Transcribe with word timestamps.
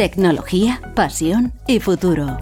Tecnología, 0.00 0.80
pasión 0.96 1.52
y 1.66 1.78
futuro. 1.78 2.38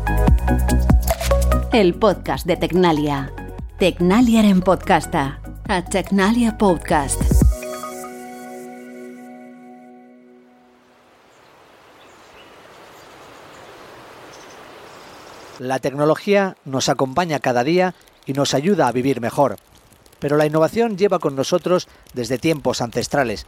El 1.73 1.95
podcast 1.95 2.47
de 2.47 2.57
Tecnalia. 2.57 3.33
Tecnalia 3.81 4.43
en 4.43 4.61
podcasta. 4.61 5.41
A 5.67 5.85
Tecnalia 5.85 6.57
Podcast. 6.57 7.21
La 15.59 15.81
tecnología 15.81 16.57
nos 16.65 16.89
acompaña 16.89 17.41
cada 17.41 17.65
día 17.65 17.97
y 18.25 18.35
nos 18.35 18.55
ayuda 18.55 18.87
a 18.87 18.93
vivir 18.93 19.21
mejor. 19.21 19.57
Pero 20.21 20.37
la 20.37 20.47
innovación 20.47 20.97
lleva 20.97 21.19
con 21.19 21.35
nosotros 21.35 21.89
desde 22.15 22.39
tiempos 22.39 22.81
ancestrales, 22.81 23.47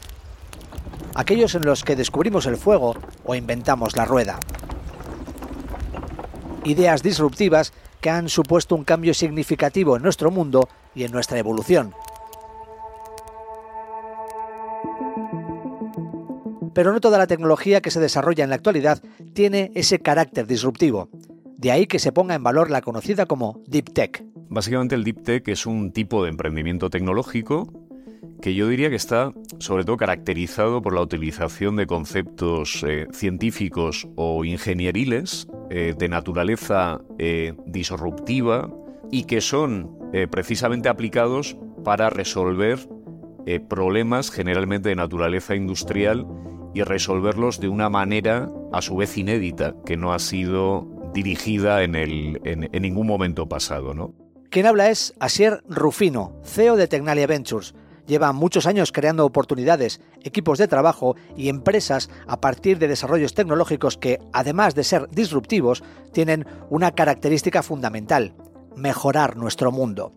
aquellos 1.15 1.55
en 1.55 1.65
los 1.65 1.85
que 1.85 1.97
descubrimos 1.97 2.47
el 2.47 2.57
fuego 2.57 2.95
o 3.25 3.35
inventamos 3.35 3.97
la 3.97 4.05
rueda. 4.05 4.39
Ideas 6.65 7.03
disruptivas 7.03 7.73
que 8.01 8.11
han 8.11 8.29
supuesto 8.29 8.75
un 8.75 8.85
cambio 8.85 9.15
significativo 9.15 9.97
en 9.97 10.03
nuestro 10.03 10.31
mundo 10.31 10.69
y 10.95 11.05
en 11.05 11.13
nuestra 11.13 11.39
evolución. 11.39 11.95
Pero 16.75 16.93
no 16.93 17.01
toda 17.01 17.19
la 17.19 17.27
tecnología 17.27 17.81
que 17.81 17.91
se 17.91 18.01
desarrolla 18.01 18.45
en 18.45 18.51
la 18.51 18.57
actualidad 18.57 19.03
tiene 19.35 19.73
ese 19.75 19.99
carácter 19.99 20.47
disruptivo. 20.47 21.09
De 21.57 21.71
ahí 21.71 21.87
que 21.87 21.99
se 21.99 22.13
ponga 22.13 22.35
en 22.35 22.43
valor 22.43 22.71
la 22.71 22.81
conocida 22.81 23.27
como 23.27 23.61
Deep 23.67 23.93
Tech. 23.93 24.25
Básicamente 24.49 24.95
el 24.95 25.05
Deep 25.05 25.23
Tech 25.23 25.49
es 25.49 25.67
un 25.67 25.93
tipo 25.93 26.23
de 26.23 26.31
emprendimiento 26.31 26.89
tecnológico 26.89 27.90
que 28.41 28.55
yo 28.55 28.69
diría 28.69 28.91
que 28.91 28.97
está 28.97 29.33
sobre 29.59 29.85
todo 29.85 29.97
caracterizado 29.97 30.83
por 30.83 30.95
la 30.95 31.03
utilización 31.03 31.77
de 31.77 31.87
conceptos 31.87 32.85
eh, 32.87 33.07
científicos 33.13 34.09
o 34.17 34.45
ingenieriles 34.45 35.47
eh, 35.71 35.95
de 35.97 36.09
naturaleza 36.09 37.01
eh, 37.19 37.55
disruptiva 37.67 38.71
y 39.11 39.25
que 39.25 39.41
son 39.41 39.99
precisamente 40.33 40.89
aplicados 40.89 41.57
para 41.85 42.11
resolver 42.11 42.81
problemas 43.69 44.33
generalmente 44.33 44.89
de 44.89 44.97
naturaleza 44.97 45.55
industrial 45.55 46.27
y 46.75 46.83
resolverlos 46.83 47.61
de 47.61 47.69
una 47.69 47.89
manera 47.89 48.51
a 48.73 48.83
su 48.83 48.97
vez 48.97 49.17
inédita, 49.17 49.77
que 49.87 49.97
no 49.97 50.13
ha 50.13 50.19
sido 50.19 50.89
dirigida 51.15 51.85
en, 51.85 51.95
el, 51.95 52.41
en, 52.45 52.83
ningún 52.83 53.07
momento 53.07 53.49
pasado. 53.49 53.95
¿no? 53.95 54.15
Quien 54.51 54.67
habla 54.67 54.91
es 54.91 55.15
Asier 55.21 55.63
Rufino, 55.69 56.41
CEO 56.45 56.75
de 56.75 56.89
Tecnalia 56.89 57.29
Ventures 57.29 57.75
Lleva 58.11 58.33
muchos 58.33 58.67
años 58.67 58.91
creando 58.91 59.25
oportunidades, 59.25 60.01
equipos 60.25 60.59
de 60.59 60.67
trabajo 60.67 61.15
y 61.37 61.49
empresas 61.49 62.11
a 62.27 62.41
partir 62.41 62.81
de 62.81 62.89
desarrollos 62.89 63.35
tecnológicos 63.35 63.97
que, 63.97 64.19
además 64.33 64.75
de 64.75 64.83
ser 64.83 65.09
disruptivos, 65.11 65.85
tienen 66.11 66.45
una 66.71 66.91
característica 66.91 67.63
fundamental, 67.63 68.35
mejorar 68.75 69.37
nuestro 69.37 69.71
mundo. 69.71 70.13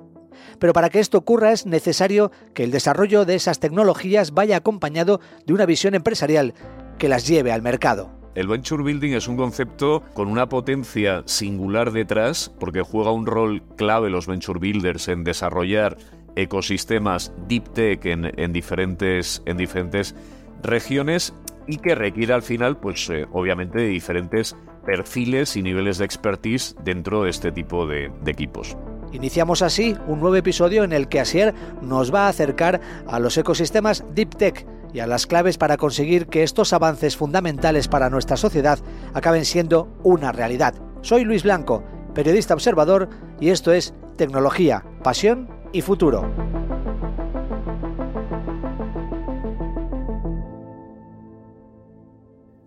Pero 0.58 0.74
para 0.74 0.90
que 0.90 1.00
esto 1.00 1.20
ocurra 1.20 1.52
es 1.52 1.68
necesario 1.68 2.32
que 2.56 2.64
el 2.64 2.72
desarrollo 2.72 3.26
de 3.26 3.36
esas 3.36 3.60
tecnologías 3.60 4.32
vaya 4.32 4.58
acompañado 4.58 5.20
de 5.46 5.54
una 5.54 5.68
visión 5.68 5.94
empresarial 5.94 6.56
que 6.98 7.10
las 7.10 7.28
lleve 7.28 7.52
al 7.52 7.62
mercado. 7.62 8.10
El 8.34 8.48
venture 8.48 8.82
building 8.82 9.12
es 9.12 9.28
un 9.28 9.38
concepto 9.38 10.02
con 10.16 10.28
una 10.28 10.50
potencia 10.50 11.22
singular 11.28 11.92
detrás 11.92 12.52
porque 12.60 12.82
juega 12.82 13.12
un 13.12 13.28
rol 13.28 13.62
clave 13.78 14.10
los 14.10 14.26
venture 14.26 14.58
builders 14.58 15.10
en 15.10 15.24
desarrollar 15.24 15.96
ecosistemas 16.36 17.34
deep 17.48 17.70
tech 17.74 18.06
en, 18.06 18.54
diferentes, 18.54 19.42
en 19.46 19.58
diferentes 19.58 20.16
regiones 20.62 21.34
y 21.68 21.78
que 21.78 21.96
requiere 21.96 22.34
al 22.34 22.42
final, 22.42 22.78
pues 22.78 23.10
eh, 23.10 23.26
obviamente, 23.32 23.80
de 23.80 23.88
diferentes 23.88 24.56
perfiles 24.86 25.56
y 25.56 25.62
niveles 25.62 25.98
de 25.98 26.06
expertise 26.06 26.76
dentro 26.84 27.24
de 27.24 27.30
este 27.30 27.52
tipo 27.52 27.88
de, 27.88 28.12
de 28.22 28.32
equipos. 28.32 28.78
Iniciamos 29.14 29.62
así 29.62 29.96
un 30.08 30.20
nuevo 30.20 30.36
episodio 30.36 30.84
en 30.84 30.92
el 30.92 31.08
que 31.08 31.20
Asier 31.20 31.54
nos 31.82 32.14
va 32.14 32.26
a 32.26 32.30
acercar 32.30 32.82
a 33.08 33.20
los 33.20 33.38
ecosistemas 33.38 34.04
Deep 34.14 34.36
Tech 34.36 34.66
y 34.92 35.00
a 35.00 35.08
las 35.08 35.28
claves 35.28 35.58
para 35.58 35.78
conseguir 35.78 36.28
que 36.28 36.44
estos 36.44 36.74
avances 36.74 37.16
fundamentales 37.16 37.88
para 37.88 38.10
nuestra 38.10 38.38
sociedad 38.38 38.80
acaben 39.14 39.46
siendo 39.46 39.88
una 40.04 40.32
realidad. 40.32 40.74
Soy 41.02 41.24
Luis 41.26 41.44
Blanco, 41.44 41.84
periodista 42.14 42.54
observador, 42.54 43.10
y 43.40 43.50
esto 43.50 43.72
es 43.72 43.94
Tecnología, 44.18 44.84
Pasión 45.04 45.63
y 45.74 45.82
futuro. 45.82 46.32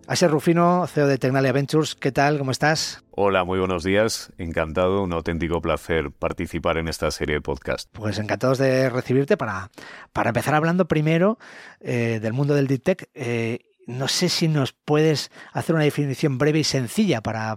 Asier 0.07 0.31
Rufino, 0.31 0.87
CEO 0.87 1.07
de 1.07 1.17
Tecnalia 1.17 1.51
Ventures, 1.51 1.95
¿qué 1.95 2.13
tal? 2.13 2.37
¿Cómo 2.37 2.51
estás? 2.51 3.03
Hola, 3.11 3.43
muy 3.43 3.59
buenos 3.59 3.83
días. 3.83 4.31
Encantado, 4.37 5.03
un 5.03 5.11
auténtico 5.11 5.59
placer 5.61 6.11
participar 6.11 6.77
en 6.77 6.87
esta 6.87 7.11
serie 7.11 7.35
de 7.35 7.41
podcast. 7.41 7.89
Pues 7.91 8.17
encantados 8.17 8.57
de 8.57 8.89
recibirte 8.89 9.35
para, 9.35 9.69
para 10.13 10.29
empezar 10.29 10.55
hablando 10.55 10.87
primero 10.87 11.37
eh, 11.81 12.19
del 12.21 12.31
mundo 12.31 12.55
del 12.55 12.67
Deep 12.67 12.83
Tech 12.83 13.09
eh, 13.15 13.59
no 13.87 14.09
sé 14.09 14.27
si 14.29 14.49
nos 14.49 14.73
puedes 14.73 15.31
hacer 15.53 15.73
una 15.73 15.85
definición 15.85 16.37
breve 16.37 16.59
y 16.59 16.63
sencilla 16.63 17.21
para, 17.21 17.55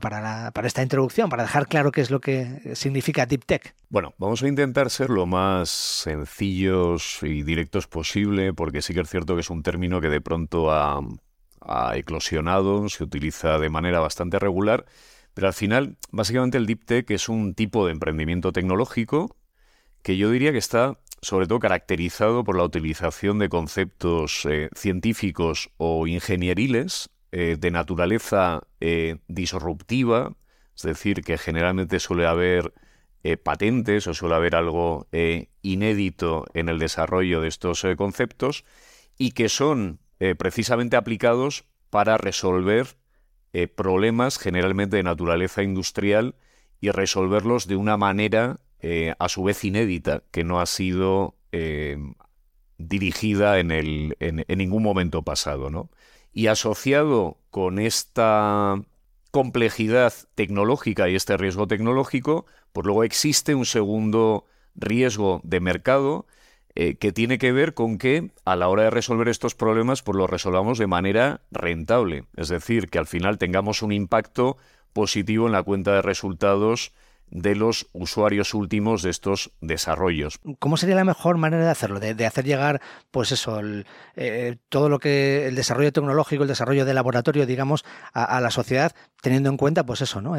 esta 0.65 0.83
introducción, 0.83 1.29
para 1.29 1.43
dejar 1.43 1.67
claro 1.67 1.91
qué 1.91 2.01
es 2.01 2.11
lo 2.11 2.21
que 2.21 2.73
significa 2.75 3.27
Deep 3.27 3.45
Tech. 3.45 3.75
Bueno, 3.89 4.15
vamos 4.17 4.43
a 4.43 4.49
intentar 4.49 4.91
ser 4.91 5.11
lo 5.11 5.27
más 5.27 5.69
sencillos 5.69 7.19
y 7.23 7.43
directos 7.43 7.89
posible, 7.89 8.55
porque 8.55 8.81
sí 8.81 8.95
que 8.95 9.01
es 9.01 9.11
cierto 9.11 9.35
que 9.35 9.41
es 9.41 9.51
un 9.51 9.63
término 9.63 10.01
que 10.01 10.09
de 10.09 10.21
pronto 10.21 10.71
ha, 10.71 11.01
ha 11.61 11.97
eclosionado, 11.97 12.89
se 12.89 13.03
utiliza 13.03 13.59
de 13.59 13.69
manera 13.69 13.99
bastante 13.99 14.39
regular, 14.39 14.87
pero 15.35 15.49
al 15.49 15.55
final, 15.55 15.97
básicamente 16.13 16.59
el 16.59 16.67
Deep 16.67 16.85
Tech 16.85 17.11
es 17.11 17.29
un 17.29 17.55
tipo 17.55 17.87
de 17.87 17.93
emprendimiento 17.93 18.53
tecnológico 18.53 19.37
que 20.03 20.17
yo 20.17 20.31
diría 20.31 20.53
que 20.53 20.59
está 20.59 20.99
sobre 21.23 21.47
todo 21.47 21.59
caracterizado 21.59 22.45
por 22.45 22.57
la 22.57 22.65
utilización 22.65 23.39
de 23.39 23.49
conceptos 23.49 24.47
eh, 24.47 24.71
científicos 24.75 25.71
o 25.77 26.07
ingenieriles 26.07 27.11
eh, 27.33 27.57
de 27.59 27.71
naturaleza 27.71 28.63
eh, 28.81 29.17
disruptiva, 29.29 30.33
es 30.75 30.83
decir, 30.83 31.23
que 31.23 31.37
generalmente 31.37 32.01
suele 32.01 32.27
haber 32.27 32.73
patentes 33.43 34.07
o 34.07 34.15
suele 34.15 34.35
haber 34.35 34.57
algo 34.57 35.07
inédito 35.61 36.47
en 36.55 36.71
el 36.71 36.79
desarrollo 36.79 37.43
de 37.43 37.49
estos 37.49 37.85
conceptos 37.99 38.65
y 39.19 39.33
que 39.33 39.51
son 39.51 40.01
precisamente 40.39 40.97
aplicados 40.97 41.67
para 41.91 42.17
resolver 42.17 42.97
problemas 43.75 44.39
generalmente 44.39 44.97
de 44.97 45.03
naturaleza 45.03 45.63
industrial 45.63 46.35
y 46.81 46.93
resolverlos 46.93 47.67
de 47.67 47.77
una 47.77 47.99
manera 47.99 48.61
eh, 48.83 49.15
a 49.19 49.29
su 49.29 49.43
vez 49.43 49.65
inédita, 49.65 50.23
que 50.31 50.45
no 50.45 50.61
ha 50.61 50.67
sido 50.67 51.37
eh, 51.53 51.99
dirigida 52.79 53.59
en, 53.59 53.71
el, 53.71 54.17
en, 54.21 54.45
ningún 54.59 54.83
momento 54.83 55.23
pasado. 55.23 55.71
¿no? 55.71 55.91
Y 56.33 56.47
asociado 56.47 57.39
con 57.51 57.79
esta 57.79 58.81
complejidad 59.31 60.13
tecnológica 60.35 61.09
y 61.09 61.15
este 61.15 61.37
riesgo 61.37 61.67
tecnológico, 61.67 62.47
pues 62.73 62.87
luego 62.87 63.05
existe 63.05 63.55
un 63.55 63.67
segundo 63.67 64.47
riesgo 64.75 65.41
de 65.45 65.61
mercado 65.61 66.27
eh, 66.75 66.95
que 66.97 67.13
tiene 67.13 67.39
que 67.39 67.53
ver 67.53 67.75
con 67.75 67.99
que 67.99 68.31
a 68.45 68.57
la 68.57 68.69
hora 68.69 68.85
de 68.85 68.91
resolver 68.91 69.29
estos 69.29 69.55
problemas, 69.55 70.03
pues 70.03 70.17
los 70.17 70.31
resolvamos 70.31 70.79
de 70.79 70.87
manera 70.87 71.43
rentable. 71.51 72.25
Es 72.37 72.49
decir, 72.49 72.89
que 72.89 72.99
al 72.99 73.07
final 73.07 73.39
tengamos 73.39 73.83
un 73.83 73.93
impacto 73.93 74.57
positivo 74.93 75.47
en 75.47 75.53
la 75.53 75.63
cuenta 75.63 75.95
de 75.95 76.03
resultados 76.03 76.93
de 77.31 77.55
los 77.55 77.89
usuarios 77.93 78.55
últimos 78.55 79.03
de 79.03 79.11
estos 79.11 79.53
desarrollos. 79.61 80.41
¿Cómo 80.59 80.77
sería 80.77 80.97
la 80.97 81.05
mejor 81.05 81.37
manera 81.37 81.65
de 81.65 81.71
hacerlo? 81.71 82.01
De, 82.01 82.27
hacer 82.27 82.45
llegar, 82.45 82.81
pues 83.11 83.33
eso, 83.33 83.61
eh, 84.17 84.57
todo 84.69 84.89
lo 84.89 84.99
que 84.99 85.47
el 85.47 85.55
desarrollo 85.55 85.93
tecnológico, 85.93 86.43
el 86.43 86.49
desarrollo 86.49 86.85
de 86.85 86.95
laboratorio, 86.95 87.47
digamos, 87.47 87.85
a, 88.13 88.41
la 88.41 88.51
sociedad, 88.51 88.93
teniendo 89.23 89.49
en 89.49 89.57
cuenta, 89.57 89.85
pues 89.85 90.01
eso, 90.01 90.21
¿no? 90.21 90.37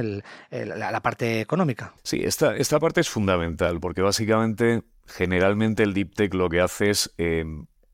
la, 0.51 1.01
parte 1.01 1.41
económica. 1.41 1.93
Sí, 2.03 2.21
esta, 2.23 2.55
esta 2.55 2.79
parte 2.79 3.01
es 3.01 3.09
fundamental, 3.09 3.79
porque 3.79 4.01
básicamente, 4.01 4.83
generalmente 5.07 5.83
el 5.83 5.93
Deep 5.93 6.13
Tech 6.13 6.33
lo 6.33 6.49
que 6.49 6.61
hace 6.61 6.89
es 6.89 7.13
eh, 7.17 7.45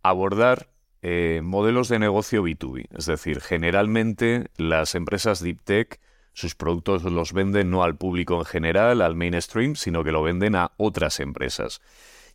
abordar 0.03 0.69
eh, 1.01 1.41
modelos 1.43 1.89
de 1.89 1.99
negocio 1.99 2.43
B2B. 2.43 2.87
Es 2.97 3.05
decir, 3.05 3.39
generalmente 3.41 4.47
las 4.57 4.95
empresas 4.95 5.41
Deep 5.41 5.61
Tech 5.63 5.99
sus 6.37 6.53
productos 6.53 7.01
los 7.01 7.33
venden 7.33 7.71
no 7.71 7.81
al 7.81 7.97
público 7.97 8.37
en 8.37 8.45
general, 8.45 9.01
al 9.01 9.15
mainstream, 9.15 9.75
sino 9.75 10.03
que 10.03 10.11
lo 10.11 10.21
venden 10.21 10.55
a 10.55 10.71
otras 10.77 11.19
empresas. 11.19 11.81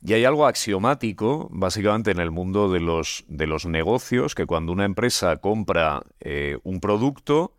Y 0.05 0.15
hay 0.15 0.25
algo 0.25 0.49
axiomático, 0.49 1.49
básicamente 1.53 2.11
en 2.11 2.19
el 2.19 2.33
mundo 2.33 2.69
de 2.69 2.81
los, 2.81 3.25
de 3.29 3.47
los 3.47 3.65
negocios, 3.65 4.35
que 4.35 4.45
cuando 4.45 4.73
una 4.73 4.87
empresa 4.87 5.37
compra 5.37 6.03
eh, 6.19 6.59
un 6.65 6.81
producto, 6.81 7.55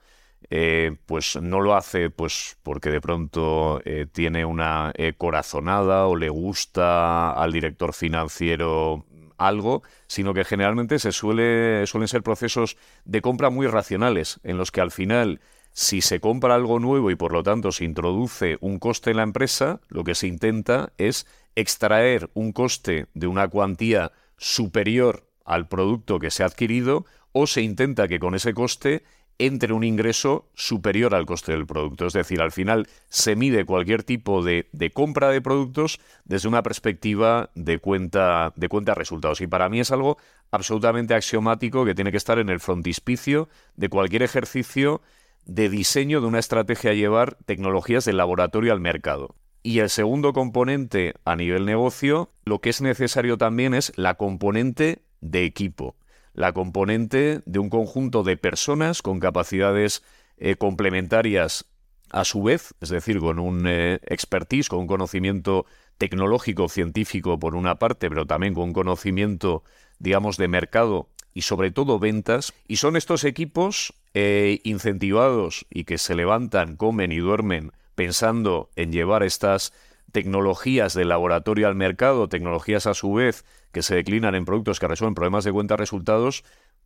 eh, 0.50 0.98
pues 1.06 1.38
no 1.42 1.62
lo 1.62 1.76
hace 1.76 2.10
pues 2.10 2.58
porque 2.62 2.90
de 2.90 3.00
pronto 3.00 3.82
eh, 3.86 4.06
tiene 4.12 4.44
una 4.44 4.92
corazonada 5.18 6.08
o 6.08 6.18
le 6.18 6.28
gusta 6.28 7.32
al 7.32 7.54
director 7.54 7.94
financiero 7.94 9.06
algo, 9.38 9.82
sino 10.08 10.34
que 10.34 10.44
generalmente 10.44 11.00
se 11.00 11.14
suele, 11.14 11.88
suelen 11.88 12.10
ser 12.10 12.22
procesos 12.22 12.76
de 13.06 13.22
compra 13.22 13.50
muy 13.50 13.68
racionales, 13.68 14.42
en 14.44 14.58
los 14.58 14.72
que 14.72 14.82
al 14.82 14.92
final 14.92 15.40
si 15.74 16.02
se 16.02 16.20
compra 16.20 16.56
algo 16.56 16.80
nuevo 16.80 17.12
y 17.12 17.16
por 17.16 17.34
lo 17.34 17.44
tanto 17.44 17.72
se 17.72 17.84
introduce 17.84 18.58
un 18.62 18.80
coste 18.80 19.12
en 19.12 19.18
la 19.18 19.24
empresa, 19.24 19.82
lo 19.90 20.04
que 20.04 20.16
se 20.16 20.28
intenta 20.28 20.94
es 20.98 21.28
extraer 21.56 22.30
un 22.34 22.52
coste 22.52 23.08
de 23.14 23.28
una 23.28 23.48
cuantía 23.48 24.12
superior 24.38 25.28
al 25.46 25.68
producto 25.68 26.20
que 26.20 26.32
se 26.32 26.44
ha 26.44 26.46
adquirido 26.46 27.06
o 27.32 27.48
se 27.48 27.62
intenta 27.62 28.08
que 28.08 28.20
con 28.20 28.36
ese 28.36 28.54
coste 28.54 29.04
entre 29.40 29.74
un 29.74 29.84
ingreso 29.84 30.50
superior 30.54 31.16
al 31.16 31.26
coste 31.26 31.52
del 31.52 31.66
producto. 31.66 32.06
Es 32.06 32.14
decir, 32.14 32.42
al 32.42 32.52
final 32.52 32.88
se 33.10 33.36
mide 33.36 33.66
cualquier 33.66 34.04
tipo 34.04 34.44
de, 34.44 34.68
compra 34.94 35.30
de 35.30 35.42
productos 35.42 36.00
desde 36.24 36.48
una 36.48 36.62
perspectiva 36.62 37.50
de 37.56 37.80
cuenta, 37.80 38.54
de 38.56 38.70
cuenta 38.70 38.94
resultados. 38.94 39.42
Y 39.42 39.48
para 39.48 39.70
mí 39.70 39.80
es 39.80 39.92
algo 39.92 40.18
absolutamente 40.52 41.16
axiomático 41.16 41.84
que 41.84 41.96
tiene 41.96 42.12
que 42.12 42.18
estar 42.18 42.38
en 42.38 42.50
el 42.50 42.60
frontispicio 42.60 43.50
de 43.76 43.90
cualquier 43.90 44.22
ejercicio 44.22 45.02
de 45.46 45.70
diseño 45.70 46.22
de 46.22 46.28
una 46.28 46.40
estrategia 46.40 46.92
a 46.92 46.96
llevar 46.96 47.38
tecnologías 47.46 48.06
del 48.06 48.18
laboratorio 48.18 48.74
al 48.74 48.80
mercado. 48.80 49.36
Y 49.62 49.80
el 49.80 49.90
segundo 49.90 50.34
componente 50.34 51.14
a 51.24 51.36
nivel 51.36 51.66
negocio, 51.66 52.30
lo 52.44 52.60
que 52.60 52.70
es 52.70 52.82
necesario 52.82 53.38
también 53.38 53.74
es 53.74 53.94
la 53.96 54.16
componente 54.16 55.04
de 55.22 55.46
equipo, 55.46 55.96
la 56.34 56.52
componente 56.52 57.42
de 57.46 57.60
un 57.60 57.70
conjunto 57.70 58.24
de 58.24 58.36
personas 58.36 59.02
con 59.02 59.20
capacidades 59.20 60.04
eh, 60.38 60.56
complementarias 60.56 61.66
a 62.10 62.26
su 62.26 62.44
vez, 62.44 62.76
es 62.82 62.90
decir, 62.90 63.20
con 63.20 63.40
un 63.40 63.66
eh, 63.66 64.00
expertise, 64.04 64.70
con 64.70 64.80
un 64.80 64.88
conocimiento 64.88 65.66
tecnológico, 65.98 66.70
científico 66.70 67.40
por 67.40 67.56
una 67.56 67.76
parte, 67.76 68.10
pero 68.10 68.26
también 68.26 68.54
con 68.54 68.66
un 68.66 68.74
conocimiento, 68.74 69.64
digamos, 70.00 70.38
de 70.38 70.48
mercado 70.48 71.10
y 71.34 71.44
sobre 71.44 71.72
todo 71.72 72.00
ventas. 72.00 72.54
Y 72.68 72.76
son 72.78 72.98
estos 72.98 73.24
equipos 73.24 73.94
eh, 74.14 74.60
incentivados 74.64 75.66
y 75.70 75.86
que 75.86 75.98
se 75.98 76.16
levantan, 76.16 76.76
comen 76.76 77.12
y 77.12 77.18
duermen 77.18 77.72
pensando 77.96 78.70
en 78.76 78.92
llevar 78.92 79.24
estas 79.24 79.74
tecnologías 80.12 80.94
de 80.94 81.06
laboratorio 81.06 81.68
al 81.68 81.76
mercado, 81.76 82.30
tecnologías 82.30 82.88
a 82.88 82.94
su 82.94 83.14
vez 83.14 83.46
que 83.72 83.82
se 83.82 83.96
declinan 83.96 84.36
en 84.36 84.46
productos 84.46 84.80
que 84.80 84.88
resuelven 84.88 85.16
problemas 85.16 85.44
de 85.44 85.52
cuenta 85.52 85.76
resultados, 85.76 86.44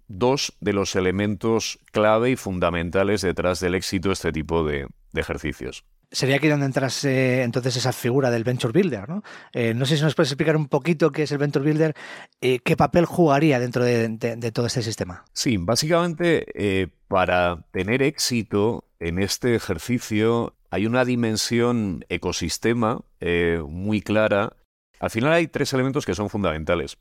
dos 0.07 0.55
de 0.61 0.73
los 0.73 0.95
elementos 0.95 1.79
clave 1.91 2.31
y 2.31 2.35
fundamentales 2.37 3.21
detrás 3.21 3.59
del 3.59 3.75
éxito 3.75 4.09
de 4.09 4.13
este 4.13 4.31
tipo 4.31 4.63
de, 4.63 4.87
ejercicios. 5.13 5.83
Sería 6.09 6.37
aquí 6.37 6.47
donde 6.47 6.65
entras 6.65 7.03
entonces 7.03 7.75
esa 7.75 7.91
figura 7.91 8.31
del 8.31 8.43
Venture 8.43 8.71
Builder. 8.71 9.09
¿no? 9.09 9.23
Eh, 9.53 9.73
no 9.73 9.85
sé 9.85 9.97
si 9.97 10.03
nos 10.03 10.15
puedes 10.15 10.31
explicar 10.31 10.55
un 10.55 10.67
poquito 10.67 11.11
qué 11.11 11.23
es 11.23 11.31
el 11.31 11.37
Venture 11.37 11.65
Builder, 11.65 11.93
eh, 12.39 12.59
qué 12.59 12.77
papel 12.77 13.05
jugaría 13.05 13.59
dentro 13.59 13.83
de, 13.83 14.51
todo 14.53 14.67
este 14.67 14.81
sistema. 14.81 15.25
Sí, 15.33 15.57
básicamente 15.57 16.45
eh, 16.55 16.87
para 17.07 17.65
tener 17.71 18.01
éxito 18.01 18.85
en 18.99 19.19
este 19.19 19.55
ejercicio 19.55 20.55
hay 20.69 20.85
una 20.85 21.05
dimensión 21.05 22.05
ecosistema 22.09 23.01
eh, 23.19 23.61
muy 23.67 24.01
clara. 24.01 24.55
Al 24.99 25.09
final 25.09 25.33
hay 25.33 25.47
tres 25.47 25.73
elementos 25.73 26.05
que 26.05 26.15
son 26.15 26.29
fundamentales. 26.29 26.97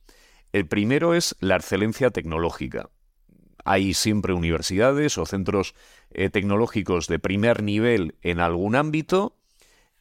El 0.52 0.67
primero 0.67 1.14
es 1.14 1.37
la 1.41 1.56
excelencia 1.56 2.11
tecnológica. 2.11 2.88
Hay 3.66 3.94
siempre 3.94 4.32
universidades 4.32 5.18
o 5.18 5.26
centros 5.26 5.74
eh, 6.10 6.30
tecnológicos 6.30 7.08
de 7.08 7.18
primer 7.18 7.62
nivel 7.62 8.14
en 8.22 8.40
algún 8.40 8.76
ámbito 8.76 9.36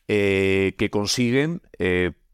eh, 0.08 0.76
que 0.78 0.90
consiguen 0.90 1.62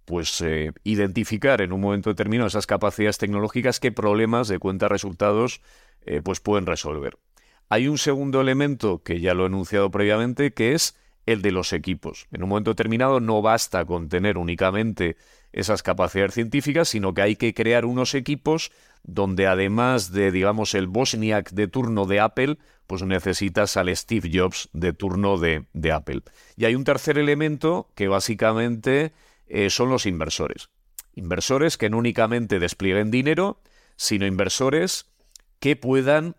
pues, 0.05 0.43
identificar 0.83 1.61
en 1.61 1.71
un 1.71 1.81
momento 1.81 2.09
determinado 2.09 2.47
esas 2.47 2.67
capacidades 2.67 3.17
tecnológicas, 3.17 3.79
qué 3.79 3.91
problemas 3.91 4.47
de 4.49 4.59
cuenta 4.59 4.89
resultados 4.89 5.61
pues 6.23 6.39
pueden 6.39 6.65
resolver. 6.65 7.17
Hay 7.69 7.87
un 7.87 7.97
segundo 7.97 8.41
elemento 8.41 9.01
que 9.01 9.21
ya 9.21 9.33
lo 9.33 9.43
he 9.43 9.47
enunciado 9.47 9.89
previamente, 9.91 10.51
que 10.51 10.73
es 10.73 10.97
el 11.25 11.41
de 11.41 11.51
los 11.51 11.73
equipos. 11.73 12.27
En 12.31 12.43
un 12.43 12.49
momento 12.49 12.71
determinado 12.71 13.19
no 13.19 13.41
basta 13.41 13.85
con 13.85 14.09
tener 14.09 14.37
únicamente 14.37 15.15
esas 15.53 15.83
capacidades 15.83 16.33
científicas, 16.33 16.89
sino 16.89 17.13
que 17.13 17.21
hay 17.21 17.35
que 17.35 17.53
crear 17.53 17.85
unos 17.85 18.15
equipos 18.15 18.71
donde 19.03 19.47
además 19.47 20.11
de, 20.11 20.31
digamos, 20.31 20.75
el 20.75 20.87
Bosniak 20.87 21.51
de 21.51 21.67
turno 21.67 22.05
de 22.05 22.19
Apple, 22.19 22.57
pues 22.87 23.03
necesitas 23.03 23.77
al 23.77 23.95
Steve 23.95 24.29
Jobs 24.33 24.69
de 24.73 24.93
turno 24.93 25.37
de, 25.37 25.91
Apple. 25.91 26.21
Y 26.55 26.65
hay 26.65 26.75
un 26.75 26.83
tercer 26.83 27.17
elemento 27.17 27.89
que 27.95 28.07
básicamente 28.07 29.13
eh, 29.47 29.69
son 29.69 29.89
los 29.89 30.05
inversores. 30.05 30.69
Inversores 31.15 31.77
que 31.77 31.89
no 31.89 31.97
únicamente 31.97 32.59
desplieguen 32.59 33.11
dinero, 33.11 33.61
sino 33.95 34.25
inversores 34.25 35.07
que 35.59 35.75
puedan 35.75 36.35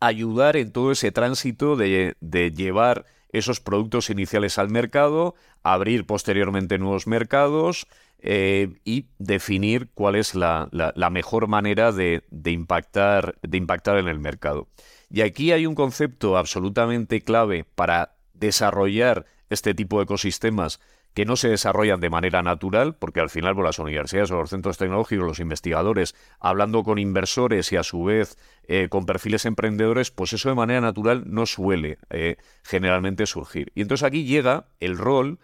ayudar 0.00 0.56
en 0.56 0.72
todo 0.72 0.92
ese 0.92 1.12
tránsito 1.12 1.76
de, 1.76 2.16
de 2.20 2.52
llevar 2.52 3.06
esos 3.32 3.60
productos 3.60 4.10
iniciales 4.10 4.58
al 4.58 4.70
mercado, 4.70 5.34
abrir 5.62 6.06
posteriormente 6.06 6.78
nuevos 6.78 7.06
mercados 7.06 7.86
eh, 8.22 8.68
y 8.84 9.06
definir 9.18 9.88
cuál 9.94 10.14
es 10.14 10.34
la, 10.34 10.68
mejor 11.10 11.48
manera 11.48 11.92
de, 11.92 12.22
impactar, 12.44 13.36
de 13.42 13.58
impactar 13.58 13.98
en 13.98 14.08
el 14.08 14.18
mercado. 14.18 14.68
Y 15.10 15.22
aquí 15.22 15.52
hay 15.52 15.66
un 15.66 15.74
concepto 15.74 16.36
absolutamente 16.36 17.22
clave 17.22 17.64
para 17.74 18.14
desarrollar 18.34 19.26
este 19.48 19.74
tipo 19.74 19.98
de 19.98 20.04
ecosistemas 20.04 20.80
que 21.14 21.24
no 21.24 21.36
se 21.36 21.48
desarrollan 21.48 22.00
de 22.00 22.10
manera 22.10 22.42
natural, 22.42 22.94
porque 22.94 23.20
al 23.20 23.30
final 23.30 23.54
por 23.54 23.64
las 23.64 23.78
universidades 23.78 24.30
o 24.30 24.36
los 24.36 24.50
centros 24.50 24.78
tecnológicos, 24.78 25.26
los 25.26 25.40
investigadores, 25.40 26.14
hablando 26.38 26.84
con 26.84 26.98
inversores 26.98 27.72
y 27.72 27.76
a 27.76 27.82
su 27.82 28.04
vez 28.04 28.38
eh, 28.68 28.88
con 28.88 29.06
perfiles 29.06 29.44
emprendedores, 29.44 30.10
pues 30.12 30.32
eso 30.32 30.48
de 30.48 30.54
manera 30.54 30.80
natural 30.80 31.24
no 31.26 31.46
suele 31.46 31.98
eh, 32.10 32.36
generalmente 32.62 33.26
surgir. 33.26 33.72
Y 33.74 33.82
entonces 33.82 34.06
aquí 34.06 34.24
llega 34.24 34.68
el 34.78 34.96
rol 34.96 35.40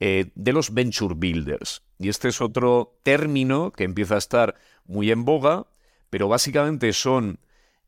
eh, 0.00 0.30
de 0.34 0.52
los 0.52 0.72
venture 0.74 1.14
builders. 1.16 1.82
Y 1.98 2.08
este 2.08 2.28
es 2.28 2.40
otro 2.40 2.98
término 3.02 3.72
que 3.72 3.84
empieza 3.84 4.14
a 4.14 4.18
estar 4.18 4.54
muy 4.84 5.10
en 5.10 5.24
boga, 5.24 5.66
pero 6.10 6.28
básicamente 6.28 6.92
son 6.92 7.40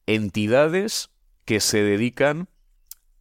entidades 0.06 1.10
que 1.44 1.60
se 1.60 1.82
dedican 1.82 2.48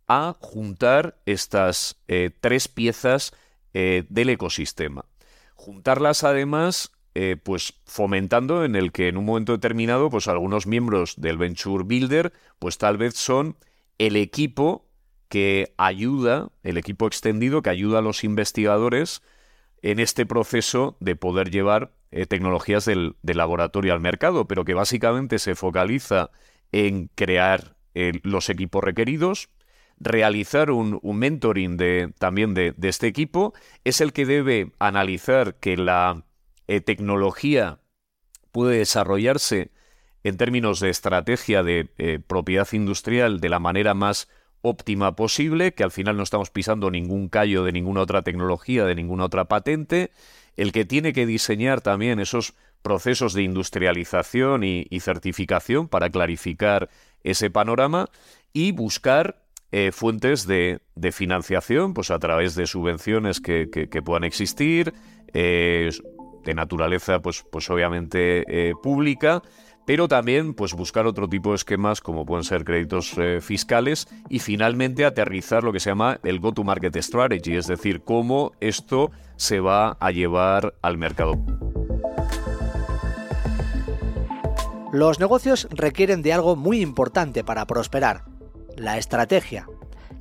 a 0.08 0.36
juntar 0.40 1.22
estas 1.26 2.02
tres 2.42 2.68
piezas 2.68 3.32
eh, 3.76 4.06
del 4.10 4.30
ecosistema. 4.30 5.06
Juntarlas 5.54 6.24
además, 6.24 6.92
eh, 7.14 7.38
pues 7.42 7.76
fomentando 7.86 8.66
en 8.66 8.76
el 8.76 8.92
que 8.92 9.08
en 9.08 9.18
un 9.18 9.26
momento 9.26 9.52
determinado, 9.52 10.10
pues 10.10 10.28
algunos 10.28 10.66
miembros 10.66 11.14
del 11.18 11.38
Venture 11.38 11.84
Builder, 11.84 12.34
pues 12.58 12.80
tal 12.80 12.98
vez 12.98 13.16
son 13.16 13.58
el 14.00 14.16
equipo 14.16 14.89
que 15.30 15.74
ayuda, 15.78 16.50
el 16.64 16.78
equipo 16.78 17.08
extendido 17.08 17.62
que 17.62 17.70
ayuda 17.70 18.00
a 18.00 18.02
los 18.02 18.24
investigadores 18.24 19.22
en 19.82 20.00
este 20.00 20.26
proceso 20.26 20.98
de 21.00 21.16
poder 21.16 21.52
llevar 21.52 21.94
eh, 22.12 22.26
tecnologías 22.26 22.86
del, 22.86 23.16
laboratorio 23.24 23.94
al 23.94 24.02
mercado, 24.02 24.48
pero 24.48 24.66
que 24.66 24.74
básicamente 24.74 25.40
se 25.40 25.56
focaliza 25.56 26.32
en 26.72 27.10
crear 27.16 27.76
los 28.24 28.50
equipos 28.50 28.82
requeridos, 28.84 29.50
realizar 30.00 30.72
un, 30.72 31.00
mentoring 31.04 31.78
de, 31.78 32.14
también 32.18 32.54
de, 32.54 32.74
este 32.82 33.08
equipo, 33.08 33.54
es 33.84 34.02
el 34.02 34.14
que 34.14 34.26
debe 34.26 34.72
analizar 34.80 35.56
que 35.56 35.78
la 35.78 36.24
eh, 36.68 36.82
tecnología 36.82 37.80
puede 38.52 38.78
desarrollarse 38.78 39.72
en 40.24 40.38
términos 40.38 40.80
de 40.80 40.90
estrategia 40.90 41.64
de 41.64 41.90
eh, 41.98 42.20
propiedad 42.26 42.68
industrial 42.72 43.40
de 43.40 43.50
la 43.50 43.60
manera 43.60 43.94
más 43.94 44.28
óptima 44.62 45.16
posible, 45.16 45.74
que 45.74 45.84
al 45.84 45.92
final 45.92 46.18
no 46.18 46.24
estamos 46.24 46.50
pisando 46.50 46.92
ningún 46.92 47.30
callo 47.30 47.64
de 47.64 47.72
ninguna 47.72 48.02
otra 48.02 48.22
tecnología, 48.22 48.86
de 48.86 48.96
ninguna 48.96 49.26
otra 49.26 49.46
patente, 49.46 50.12
el 50.58 50.72
que 50.72 50.86
tiene 50.86 51.14
que 51.14 51.26
diseñar 51.26 51.82
también 51.82 52.20
esos 52.20 52.54
procesos 52.82 53.34
de 53.34 53.44
industrialización 53.44 54.64
y 54.64 55.00
certificación 55.00 55.88
para 55.88 56.10
clarificar 56.10 56.90
ese 57.24 57.50
panorama 57.50 58.10
y 58.54 58.72
buscar 58.72 59.42
eh, 59.72 59.92
fuentes 59.92 60.48
de, 60.48 60.82
financiación, 61.12 61.94
pues 61.94 62.10
a 62.10 62.18
través 62.18 62.56
de 62.56 62.66
subvenciones 62.66 63.40
que, 63.40 63.68
puedan 64.04 64.24
existir, 64.24 64.94
eh, 65.34 65.92
de 66.44 66.54
naturaleza, 66.56 67.22
pues, 67.22 67.46
pues 67.52 67.70
obviamente 67.70 68.44
eh, 68.48 68.74
pública, 68.82 69.44
pero 69.90 70.08
también 70.08 70.54
pues 70.54 70.76
buscar 70.76 71.08
otro 71.08 71.28
tipo 71.28 71.50
de 71.50 71.56
esquemas 71.56 72.00
como 72.00 72.24
pueden 72.24 72.44
ser 72.44 72.64
créditos 72.64 73.16
fiscales 73.42 74.08
y 74.30 74.38
finalmente 74.38 75.04
aterrizar 75.04 75.64
lo 75.64 75.74
que 75.74 75.80
se 75.80 75.90
llama 75.90 76.20
el 76.22 76.40
go-to-market 76.40 76.96
strategy, 76.98 77.56
es 77.56 77.66
decir, 77.66 78.04
cómo 78.04 78.52
esto 78.60 79.10
se 79.36 79.60
va 79.60 79.98
a 80.00 80.12
llevar 80.12 80.76
al 80.84 81.00
mercado. 81.00 81.40
Los 84.92 85.20
negocios 85.20 85.68
requieren 85.72 86.22
de 86.22 86.34
algo 86.34 86.56
muy 86.56 86.82
importante 86.82 87.44
para 87.44 87.66
prosperar, 87.66 88.26
la 88.78 89.00
estrategia. 89.00 89.66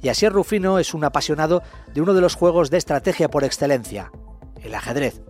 Y 0.01 0.09
así 0.09 0.27
Rufino 0.31 0.79
es 0.79 0.95
un 0.95 1.05
apasionado 1.05 1.63
de 1.93 2.01
uno 2.01 2.15
de 2.15 2.23
los 2.23 2.37
juegos 2.37 2.71
de 2.71 2.79
estrategia 2.79 3.29
por 3.29 3.45
excelencia, 3.45 4.13
el 4.63 4.75
ajedrez. 4.75 5.21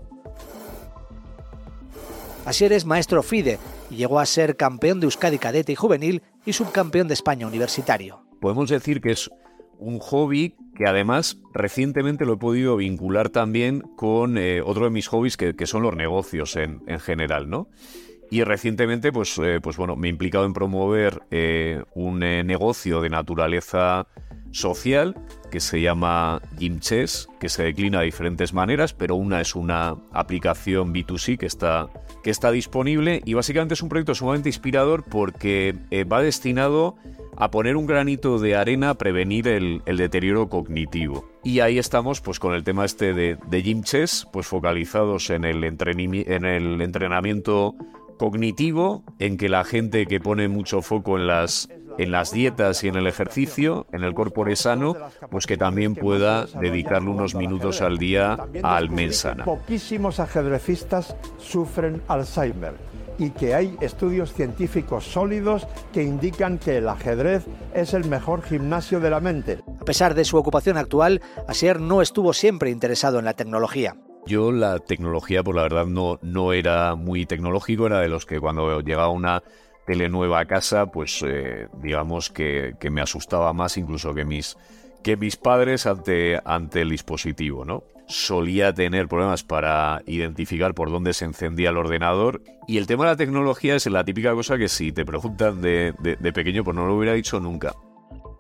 Asier 2.47 2.73
es 2.73 2.85
maestro 2.85 3.25
FIDE 3.25 3.59
llegó 3.91 4.21
a 4.21 4.27
ser 4.27 4.57
campeón 4.57 5.01
de 5.01 5.07
Euskadi 5.07 5.39
cadete 5.39 5.73
y 5.73 5.77
juvenil 5.77 6.23
y 6.45 6.53
subcampeón 6.53 7.09
de 7.09 7.15
España 7.15 7.47
universitario. 7.47 8.23
Podemos 8.41 8.71
decir 8.71 9.01
que 9.01 9.11
es 9.11 9.31
un 9.79 9.99
hobby 9.99 10.57
que 10.75 10.87
además 10.87 11.39
recientemente 11.53 12.25
lo 12.25 12.35
he 12.35 12.39
podido 12.39 12.77
vincular 12.77 13.31
también 13.31 13.81
con 13.97 14.39
eh, 14.39 14.61
otro 14.63 14.85
de 14.85 14.91
mis 14.91 15.09
hobbies 15.09 15.37
que, 15.37 15.67
son 15.67 15.83
los 15.83 15.97
negocios 15.97 16.57
en, 16.57 16.81
general, 17.01 17.51
¿no? 17.51 17.69
Y 18.31 18.45
recientemente, 18.45 19.13
pues, 19.13 19.39
eh, 19.39 19.61
pues 19.63 19.77
bueno, 19.77 19.97
me 19.97 20.09
he 20.09 20.11
implicado 20.11 20.45
en 20.45 20.53
promover 20.53 21.23
eh, 21.31 21.83
un 21.95 22.19
negocio 22.19 23.01
de 23.01 23.11
naturaleza 23.11 24.07
social 24.51 25.15
que 25.51 25.61
se 25.61 25.81
llama 25.81 26.41
Gymchess, 26.59 27.29
que 27.39 27.49
se 27.49 27.63
declina 27.63 28.01
de 28.01 28.07
diferentes 28.07 28.53
maneras, 28.53 28.93
pero 28.93 29.15
una 29.15 29.41
es 29.41 29.55
una 29.55 29.97
aplicación 30.13 30.93
B2C 30.93 31.39
que 31.39 31.47
está, 31.47 31.89
que 32.23 32.31
está 32.31 32.51
disponible 32.51 33.23
y 33.25 33.35
básicamente 33.35 33.75
es 33.75 33.83
un 33.83 33.89
proyecto 33.89 34.15
sumamente 34.15 34.49
inspirador 34.49 35.05
porque 35.05 35.75
va 36.11 36.23
destinado 36.23 36.97
a 37.41 37.53
poner 37.53 37.77
un 37.77 37.87
granito 37.87 38.41
de 38.41 38.57
arena 38.57 38.91
a 38.91 38.95
prevenir 38.95 39.47
el, 39.47 39.81
deterioro 39.87 40.49
cognitivo. 40.49 41.25
Y 41.45 41.61
ahí 41.61 41.79
estamos 41.79 42.21
pues 42.21 42.41
con 42.41 42.53
el 42.53 42.65
tema 42.65 42.85
este 42.85 43.15
de, 43.15 43.39
de 43.47 43.63
Gym 43.63 43.85
Chess, 43.85 44.27
pues 44.33 44.49
focalizados 44.49 45.31
en 45.31 45.45
el, 45.45 45.63
en 45.63 46.45
el 46.45 46.81
entrenamiento 46.81 47.77
cognitivo, 48.19 49.05
en 49.19 49.39
que 49.39 49.49
la 49.49 49.65
gente 49.65 50.07
que 50.07 50.21
pone 50.21 50.49
mucho 50.49 50.83
foco 50.83 51.17
en 51.17 51.27
las 51.27 51.69
en 51.99 52.13
las 52.13 52.31
dietas 52.31 52.85
y 52.85 52.89
en 52.89 52.95
el 52.97 53.07
ejercicio, 53.07 53.87
en 53.93 54.05
el 54.05 54.15
corpore 54.15 54.57
sano, 54.57 54.95
pues 55.31 55.47
que 55.47 55.57
también 55.57 55.95
pueda 55.95 56.47
dedicarle 56.47 57.11
unos 57.11 57.35
minutos 57.35 57.83
al 57.83 57.99
día 57.99 58.39
al 58.63 58.89
mensana. 58.89 59.45
Poquísimos 59.45 60.21
ajedrecistas 60.21 61.17
sufren 61.39 62.01
Alzheimer 62.07 62.75
y 63.19 63.31
que 63.31 63.55
hay 63.55 63.77
estudios 63.81 64.33
científicos 64.33 65.05
sólidos 65.05 65.67
que 65.93 66.05
indican 66.05 66.59
que 66.59 66.79
el 66.79 66.89
ajedrez 66.89 67.45
es 67.75 67.93
el 67.93 68.05
mejor 68.05 68.43
gimnasio 68.43 69.01
de 69.01 69.11
la 69.11 69.21
mente. 69.21 69.59
A 69.81 69.85
pesar 69.85 70.15
de 70.15 70.25
su 70.25 70.37
ocupación 70.37 70.77
actual, 70.77 71.21
Asier 71.49 71.81
no 71.81 72.01
estuvo 72.01 72.33
siempre 72.33 72.71
interesado 72.71 73.19
en 73.19 73.25
la 73.25 73.35
tecnología. 73.35 73.97
Yo 74.29 74.53
la 74.53 74.79
tecnología, 74.79 75.43
por 75.43 75.57
la 75.57 75.63
verdad, 75.63 75.87
no, 75.87 76.19
no 76.23 76.53
era 76.53 76.95
muy 76.95 77.25
tecnológico, 77.25 77.87
era 77.87 78.01
de 78.01 78.09
los 78.09 78.27
que 78.27 78.39
cuando 78.39 78.81
llegaba 78.83 79.09
una 79.09 79.43
tele 79.87 80.11
nueva 80.11 80.41
a 80.41 80.45
casa, 80.45 80.87
pues 80.87 81.25
eh, 81.27 81.69
digamos 81.83 82.29
que, 82.29 82.75
que, 82.79 82.91
me 82.91 83.01
asustaba 83.01 83.55
más 83.55 83.79
incluso 83.79 84.13
que 84.13 84.27
mis, 84.27 84.59
que 85.03 85.17
mis 85.17 85.37
padres 85.37 85.87
ante, 85.87 86.39
ante 86.45 86.83
el 86.83 86.91
dispositivo, 86.91 87.65
¿no? 87.65 87.85
solía 88.09 88.73
tener 88.73 89.07
problemas 89.07 89.45
para 89.45 90.03
identificar 90.07 90.75
por 90.75 90.91
dónde 90.91 91.13
se 91.13 91.27
encendía 91.27 91.71
el 91.71 91.77
ordenador. 91.77 92.43
Y 92.67 92.79
el 92.79 92.87
tema 92.87 93.05
de 93.05 93.11
la 93.13 93.17
tecnología 93.17 93.77
es 93.77 93.87
la 93.87 94.05
típica 94.05 94.33
cosa 94.35 94.59
que 94.59 94.69
si 94.69 94.93
te 94.93 95.05
preguntan 95.05 95.61
de, 95.61 95.95
pequeño, 96.35 96.65
pues 96.65 96.75
no 96.75 96.87
lo 96.87 96.97
hubiera 96.97 97.15
dicho 97.15 97.39
nunca. 97.39 97.75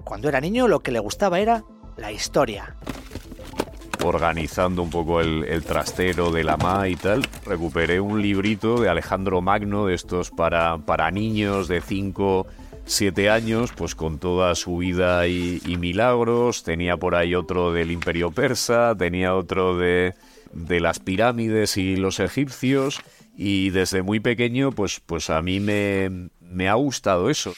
Cuando 0.04 0.28
era 0.28 0.40
niño 0.40 0.68
lo 0.68 0.80
que 0.80 0.90
le 0.90 0.98
gustaba 0.98 1.38
era 1.38 1.64
la 1.96 2.10
historia. 2.10 2.76
Organizando 4.04 4.82
un 4.82 4.90
poco 4.90 5.20
el, 5.20 5.64
trastero 5.64 6.30
de 6.30 6.44
la 6.44 6.56
MA 6.56 6.88
y 6.88 6.96
tal, 6.96 7.26
recuperé 7.44 8.00
un 8.00 8.22
librito 8.22 8.80
de 8.80 8.88
Alejandro 8.88 9.40
Magno, 9.40 9.86
de 9.86 9.94
estos 9.94 10.30
para, 10.30 10.78
para 10.78 11.10
niños 11.10 11.68
de 11.68 11.80
5 11.80 12.46
siete 12.88 13.28
años, 13.28 13.72
pues 13.76 13.94
con 13.94 14.18
toda 14.18 14.54
su 14.54 14.78
vida 14.78 15.26
y, 15.28 15.60
milagros. 15.78 16.64
Tenía 16.64 16.96
por 16.96 17.14
ahí 17.14 17.34
otro 17.34 17.72
del 17.72 17.90
Imperio 17.90 18.30
Persa, 18.30 18.94
tenía 18.96 19.34
otro 19.34 19.76
de, 19.76 20.14
de 20.52 20.80
las 20.80 20.98
pirámides 20.98 21.76
y 21.76 21.96
los 21.96 22.18
egipcios. 22.18 23.00
Y 23.36 23.70
desde 23.70 24.02
muy 24.02 24.20
pequeño, 24.20 24.72
pues, 24.72 25.00
pues 25.04 25.30
a 25.30 25.42
mí 25.42 25.60
me, 25.60 26.30
me 26.40 26.68
ha 26.68 26.74
gustado 26.74 27.30
eso. 27.30 27.52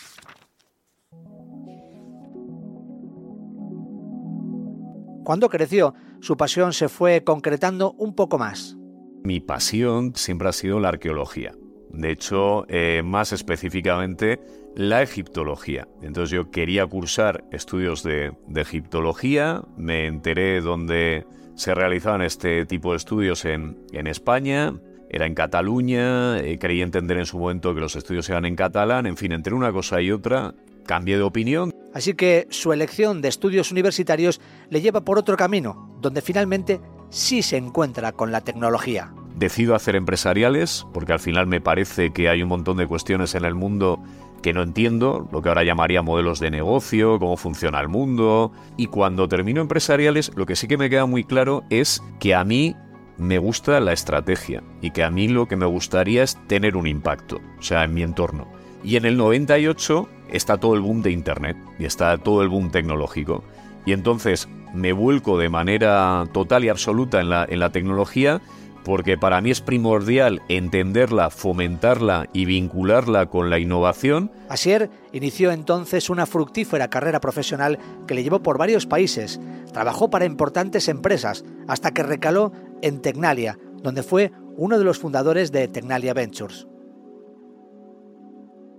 Cuando 5.25 5.49
creció, 5.49 5.95
su 6.21 6.37
pasión 6.37 6.73
se 6.73 6.89
fue 6.89 7.25
concretando 7.25 7.93
un 7.93 8.15
poco 8.15 8.39
más. 8.39 8.77
Mi 9.25 9.41
pasión 9.41 10.15
siempre 10.15 10.49
ha 10.49 10.53
sido 10.53 10.81
la 10.81 10.89
arqueología. 10.89 11.55
De 11.93 12.11
hecho, 12.11 12.67
eh, 12.69 13.03
más 13.05 13.33
específicamente, 13.33 14.41
la 14.77 15.03
egiptología. 15.03 15.89
Entonces 16.03 16.31
yo 16.31 16.51
quería 16.51 16.87
cursar 16.87 17.45
estudios 17.51 18.03
de, 18.03 18.33
egiptología, 18.55 19.63
me 19.77 20.07
enteré 20.07 20.61
dónde 20.61 21.27
se 21.57 21.75
realizaban 21.75 22.23
este 22.23 22.65
tipo 22.67 22.93
de 22.93 22.99
estudios 22.99 23.45
en, 23.45 23.77
España, 23.93 24.75
era 25.11 25.27
en 25.27 25.35
Cataluña, 25.35 26.39
eh, 26.39 26.59
creí 26.59 26.81
entender 26.81 27.19
en 27.19 27.27
su 27.27 27.39
momento 27.39 27.75
que 27.75 27.81
los 27.81 27.97
estudios 27.97 28.29
eran 28.31 28.45
en 28.45 28.55
catalán, 28.55 29.07
en 29.07 29.17
fin, 29.17 29.33
entre 29.33 29.55
una 29.55 29.73
cosa 29.73 30.01
y 30.01 30.13
otra, 30.13 30.55
cambié 30.91 31.19
de 31.19 31.23
opinión. 31.23 31.73
Así 31.95 32.15
que 32.15 32.49
su 32.51 32.73
elección 32.73 33.23
de 33.23 33.29
estudios 33.29 33.71
universitarios 33.71 34.41
le 34.71 34.81
lleva 34.81 35.03
por 35.03 35.21
otro 35.21 35.37
camino, 35.37 35.97
donde 36.01 36.21
finalmente 36.21 36.81
sí 37.11 37.43
se 37.43 37.57
encuentra 37.57 38.11
con 38.11 38.33
la 38.33 38.41
tecnología. 38.41 39.15
Decido 39.37 39.77
hacer 39.77 39.95
empresariales, 39.95 40.85
porque 40.93 41.13
al 41.13 41.21
final 41.21 41.47
me 41.47 41.61
parece 41.61 42.11
que 42.11 42.29
hay 42.29 42.43
un 42.43 42.49
montón 42.49 42.77
de 42.77 42.89
cuestiones 42.89 43.37
en 43.37 43.45
el 43.45 43.55
mundo 43.55 44.03
que 44.43 44.53
no 44.53 44.63
entiendo, 44.63 45.29
lo 45.31 45.43
que 45.43 45.49
ahora 45.51 45.63
llamaría 45.63 46.03
modelos 46.03 46.41
de 46.41 46.51
negocio, 46.51 47.21
cómo 47.21 47.37
funciona 47.37 47.79
el 47.79 47.87
mundo. 47.87 48.51
Y 48.77 48.87
cuando 48.87 49.29
termino 49.29 49.61
empresariales, 49.61 50.33
lo 50.35 50.45
que 50.45 50.57
sí 50.57 50.67
que 50.67 50.77
me 50.77 50.91
queda 50.91 51.07
muy 51.07 51.23
claro 51.23 51.63
es 51.71 52.03
que 52.19 52.35
a 52.35 52.43
mí 52.43 52.75
me 53.17 53.39
gusta 53.39 53.79
la 53.79 53.93
estrategia 53.93 54.65
y 54.83 54.91
que 54.91 55.05
a 55.05 55.11
mí 55.11 55.29
lo 55.29 55.47
que 55.47 55.55
me 55.55 55.67
gustaría 55.67 56.25
es 56.25 56.37
tener 56.49 56.77
un 56.77 56.89
impacto, 56.89 57.41
o 57.61 57.63
sea, 57.63 57.85
en 57.85 57.95
mi 57.95 58.03
entorno. 58.03 58.49
Y 58.83 58.97
en 58.97 59.05
el 59.05 59.17
98 59.17 60.09
está 60.33 60.59
todo 60.59 60.75
el 60.75 60.81
boom 60.81 61.03
de 61.03 61.11
Internet 61.11 61.57
y 61.79 61.85
está 61.85 62.17
todo 62.19 62.43
el 62.43 62.49
boom 62.49 62.71
tecnológico. 62.71 63.45
Y 63.87 63.93
entonces 63.93 64.49
me 64.75 64.93
vuelco 64.93 65.39
de 65.39 65.49
manera 65.49 66.25
total 66.33 66.65
y 66.65 66.69
absoluta 66.69 67.21
en 67.21 67.31
la, 67.31 67.47
en 67.49 67.61
la 67.61 67.71
tecnología 67.71 68.41
porque 68.85 69.19
para 69.19 69.41
mí 69.41 69.51
es 69.51 69.61
primordial 69.61 70.43
entenderla, 70.49 71.31
fomentarla 71.31 72.29
y 72.33 72.45
vincularla 72.45 73.27
con 73.27 73.51
la 73.51 73.59
innovación. 73.59 74.31
Asier 74.49 74.91
inició 75.13 75.53
entonces 75.53 76.11
una 76.11 76.27
fructífera 76.27 76.89
carrera 76.89 77.21
profesional 77.21 77.79
que 78.07 78.15
le 78.15 78.23
llevó 78.23 78.43
por 78.43 78.59
varios 78.59 78.87
países. 78.87 79.41
Trabajó 79.73 80.11
para 80.11 80.25
importantes 80.25 80.89
empresas 80.89 81.45
hasta 81.69 81.93
que 81.93 82.03
recaló 82.03 82.53
en 82.83 83.01
Tecnalia, 83.01 83.59
donde 83.83 84.03
fue 84.03 84.33
uno 84.57 84.79
de 84.79 84.85
los 84.85 84.99
fundadores 84.99 85.53
de 85.53 85.69
Tecnalia 85.69 86.15
Ventures. 86.15 86.67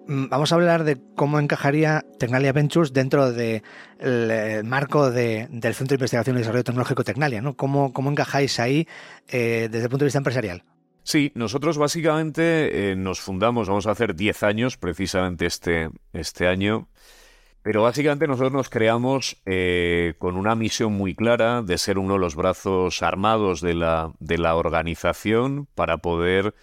Mm, 0.08 0.30
vamos 0.30 0.52
a 0.52 0.56
hablar 0.56 0.84
de 0.84 0.98
cómo 1.16 1.40
encajaría 1.40 2.06
Tecnalia 2.18 2.54
Ventures 2.54 2.92
dentro 2.94 3.32
del 3.32 3.62
eh, 4.00 4.62
marco 4.66 5.12
del 5.12 5.48
Centro 5.74 5.88
de 5.88 5.96
Investigación 5.96 6.36
y 6.36 6.40
Desarrollo 6.40 6.64
Tecnológico 6.64 7.04
Tecnalia. 7.04 7.42
¿no? 7.42 7.56
¿Cómo, 7.56 7.94
¿Cómo 7.94 8.10
encajáis 8.10 8.60
ahí 8.60 8.88
eh, 9.28 9.70
desde 9.72 9.86
el 9.86 9.90
punto 9.90 10.04
de 10.04 10.08
vista 10.08 10.20
empresarial? 10.20 10.64
Sí, 11.04 11.32
nosotros 11.36 11.78
básicamente 11.78 12.92
eh, 12.92 12.96
nos 12.96 13.22
fundamos, 13.22 13.68
vamos 13.68 13.88
a 13.88 13.92
hacer 13.92 14.16
10 14.16 14.44
años 14.44 14.78
precisamente 14.78 15.46
este, 15.46 15.90
este 16.14 16.48
año, 16.48 16.90
pero 17.64 17.84
básicamente 17.84 18.28
nosotros 18.28 18.54
nos 18.54 18.70
creamos 18.70 19.42
con 20.18 20.36
una 20.36 20.56
misión 20.56 20.94
muy 20.94 21.14
clara 21.16 21.62
de 21.62 21.78
ser 21.78 22.00
uno 22.00 22.14
de 22.14 22.20
los 22.20 22.36
brazos 22.36 23.04
armados 23.04 23.62
de 23.62 23.76
la, 23.76 24.14
de 24.20 24.40
la 24.40 24.56
organización 24.56 25.68
para 25.76 25.98
poder 25.98 26.56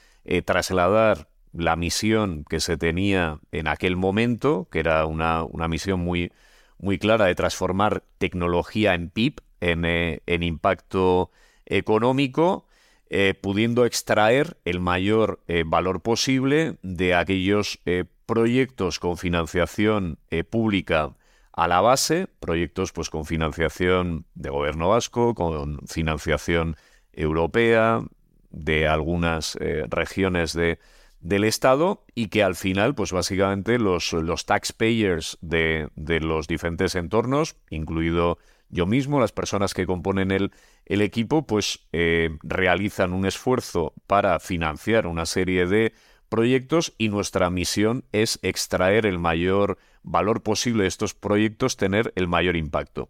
trasladar 0.45 1.28
la 1.53 1.77
misión 1.77 2.45
que 2.49 2.61
se 2.61 2.77
tenía 2.77 3.41
en 3.53 3.69
aquel 3.69 3.97
momento, 3.97 4.69
que 4.71 4.81
era 4.81 5.07
una, 5.07 5.47
misión 5.69 6.01
muy, 6.01 6.33
muy 6.79 6.99
clara 6.99 7.27
de 7.27 7.35
transformar 7.35 8.05
tecnología 8.19 8.95
en 8.95 9.11
PIB, 9.11 9.41
en, 9.61 9.85
eh, 9.85 10.21
impacto 10.27 11.31
económico, 11.67 12.67
eh, 13.11 13.35
pudiendo 13.41 13.85
extraer 13.87 14.59
el 14.65 14.81
mayor 14.81 15.41
eh, 15.49 15.65
valor 15.67 16.03
posible 16.03 16.77
de 16.83 17.15
aquellos 17.15 17.81
proyectos 18.27 18.99
con 18.99 19.17
financiación 19.17 20.19
pública 20.51 21.15
a 21.53 21.67
la 21.67 21.81
base, 21.81 22.29
proyectos 22.41 22.93
pues 22.93 23.09
con 23.09 23.25
financiación 23.25 24.27
de 24.35 24.51
gobierno 24.51 24.91
vasco, 24.91 25.35
con 25.35 25.87
financiación 25.87 26.77
europea, 27.13 28.03
de 28.51 28.87
algunas 28.89 29.59
regiones 29.91 30.53
de, 30.55 30.79
del 31.21 31.45
Estado 31.45 32.05
y 32.15 32.29
que 32.29 32.43
al 32.43 32.55
final, 32.55 32.95
pues 32.95 33.13
básicamente 33.13 33.79
los, 33.79 34.13
los 34.13 34.47
taxpayers 34.47 35.39
de, 35.41 35.89
de, 35.97 36.21
los 36.21 36.47
diferentes 36.47 36.95
entornos, 36.95 37.57
incluido 37.71 38.39
yo 38.71 38.87
mismo, 38.87 39.21
las 39.21 39.33
personas 39.33 39.75
que 39.75 39.87
componen 39.87 40.31
el, 40.31 40.53
el 40.85 41.01
equipo, 41.01 41.47
pues 41.47 41.87
eh, 41.93 42.31
realizan 42.43 43.13
un 43.13 43.27
esfuerzo 43.27 43.95
para 44.07 44.39
financiar 44.41 45.07
una 45.07 45.27
serie 45.27 45.67
de 45.67 45.93
proyectos 46.29 46.95
y 46.99 47.09
nuestra 47.09 47.51
misión 47.51 48.05
es 48.13 48.39
extraer 48.43 49.07
el 49.07 49.19
mayor 49.19 49.79
valor 50.03 50.43
posible 50.43 50.83
de 50.83 50.89
estos 50.89 51.15
proyectos, 51.15 51.77
tener 51.77 52.13
el 52.17 52.29
mayor 52.29 52.57
impacto. 52.57 53.09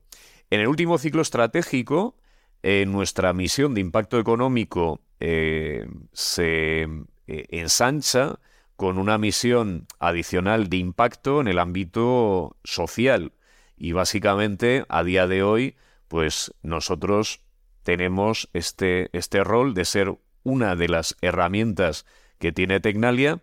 En 0.50 0.60
el 0.60 0.68
último 0.68 0.96
ciclo 0.98 1.22
estratégico, 1.22 2.16
eh, 2.62 2.84
nuestra 2.86 3.32
misión 3.32 3.74
de 3.74 3.80
impacto 3.80 4.18
económico 4.18 5.00
eh, 5.20 5.86
se 6.12 6.86
ensancha 7.28 8.38
con 8.76 8.98
una 8.98 9.18
misión 9.18 9.86
adicional 9.98 10.68
de 10.68 10.76
impacto 10.76 11.40
en 11.40 11.48
el 11.48 11.58
ámbito 11.58 12.56
social. 12.64 13.32
Y 13.76 13.92
básicamente, 13.92 14.84
a 14.88 15.02
día 15.02 15.26
de 15.26 15.42
hoy, 15.42 15.76
pues 16.08 16.54
nosotros 16.62 17.40
tenemos 17.82 18.48
este, 18.52 19.10
este 19.12 19.42
rol 19.44 19.74
de 19.74 19.84
ser 19.84 20.18
una 20.42 20.76
de 20.76 20.88
las 20.88 21.16
herramientas 21.20 22.06
que 22.38 22.52
tiene 22.52 22.80
Tecnalia 22.80 23.40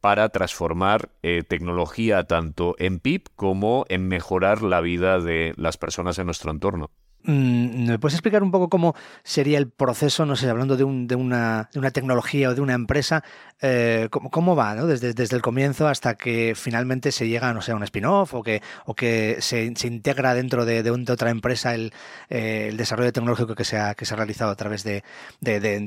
para 0.00 0.28
transformar 0.28 1.10
eh, 1.22 1.42
tecnología 1.42 2.24
tanto 2.24 2.76
en 2.78 3.00
PIB 3.00 3.24
como 3.34 3.86
en 3.88 4.06
mejorar 4.06 4.62
la 4.62 4.80
vida 4.80 5.18
de 5.18 5.52
las 5.56 5.78
personas 5.78 6.18
en 6.18 6.26
nuestro 6.26 6.50
entorno. 6.50 6.90
Mm, 7.26 7.88
¿Me 7.88 7.98
puedes 7.98 8.14
explicar 8.14 8.44
un 8.44 8.52
poco 8.52 8.68
cómo 8.68 8.94
sería 9.24 9.58
el 9.58 9.68
proceso, 9.68 10.24
no 10.24 10.36
sé, 10.36 10.48
hablando 10.48 10.76
de, 10.76 10.84
una, 10.84 11.68
tecnología 11.92 12.50
o 12.50 12.54
de 12.54 12.60
una 12.60 12.74
empresa, 12.74 13.24
eh, 13.60 14.08
cómo, 14.10 14.54
va, 14.54 14.76
¿no? 14.76 14.86
Desde, 14.86 15.36
el 15.36 15.42
comienzo 15.42 15.88
hasta 15.88 16.14
que 16.14 16.54
finalmente 16.54 17.10
se 17.10 17.28
llega, 17.28 17.52
no 17.52 17.62
sé, 17.62 17.72
a 17.72 17.76
un 17.76 17.82
spin-off 17.82 18.34
o 18.34 18.44
que, 18.44 18.62
o 18.84 18.94
que 18.94 19.38
se, 19.40 19.64
integra 19.64 20.34
dentro 20.34 20.64
de, 20.64 20.88
otra 21.10 21.30
empresa 21.30 21.74
el, 21.74 21.92
eh, 22.30 22.68
el, 22.70 22.76
desarrollo 22.76 23.12
tecnológico 23.12 23.56
que 23.56 23.64
se 23.64 23.76
ha, 23.76 23.96
que 23.96 24.04
se 24.04 24.14
ha 24.14 24.16
realizado 24.16 24.52
a 24.52 24.56
través 24.56 24.84
de, 24.84 25.02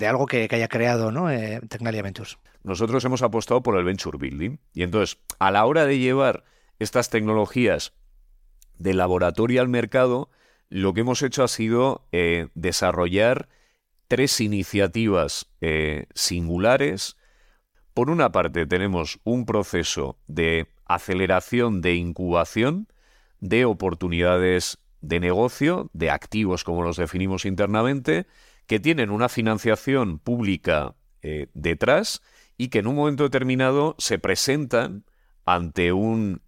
algo 0.06 0.26
que, 0.26 0.50
haya 0.52 0.68
creado 0.68 1.12
¿no? 1.12 1.32
Eh, 1.32 1.62
Tecnalia 1.70 2.02
Ventures? 2.02 2.38
Nosotros 2.64 3.06
hemos 3.06 3.22
apostado 3.22 3.64
por 3.64 3.78
el 3.78 3.86
venture 3.86 4.18
building 4.18 4.58
y 4.74 4.84
entonces 4.84 5.18
a 5.40 5.52
la 5.52 5.66
hora 5.66 5.86
de 5.86 6.00
llevar 6.00 6.44
estas 6.80 7.10
tecnologías 7.10 7.94
de 8.78 8.94
laboratorio 8.94 9.62
al 9.62 9.70
mercado, 9.70 10.30
lo 10.70 10.94
que 10.94 11.02
hemos 11.02 11.22
hecho 11.24 11.44
ha 11.44 11.48
sido 11.48 12.08
eh, 12.12 12.48
desarrollar 12.54 13.50
tres 14.08 14.40
iniciativas 14.40 15.50
eh, 15.62 16.06
singulares. 16.14 17.18
Por 17.94 18.10
una 18.10 18.32
parte 18.32 18.66
tenemos 18.66 19.20
un 19.24 19.46
proceso 19.46 20.18
de 20.28 20.68
aceleración 20.86 21.82
de 21.82 21.96
incubación 21.96 22.88
de 23.40 23.66
oportunidades 23.66 24.78
de 25.02 25.20
negocio, 25.20 25.90
de 25.94 26.12
activos 26.12 26.64
como 26.64 26.84
los 26.84 26.98
definimos 26.98 27.46
internamente, 27.46 28.28
que 28.68 28.80
tienen 28.80 29.10
una 29.10 29.30
financiación 29.30 30.20
pública 30.20 30.96
eh, 31.22 31.48
detrás 31.54 32.22
y 32.58 32.68
que 32.68 32.80
en 32.80 32.88
un 32.88 32.96
momento 32.96 33.24
determinado 33.24 33.96
se 33.98 34.20
presentan 34.20 35.06
ante 35.46 35.94
un 35.94 36.44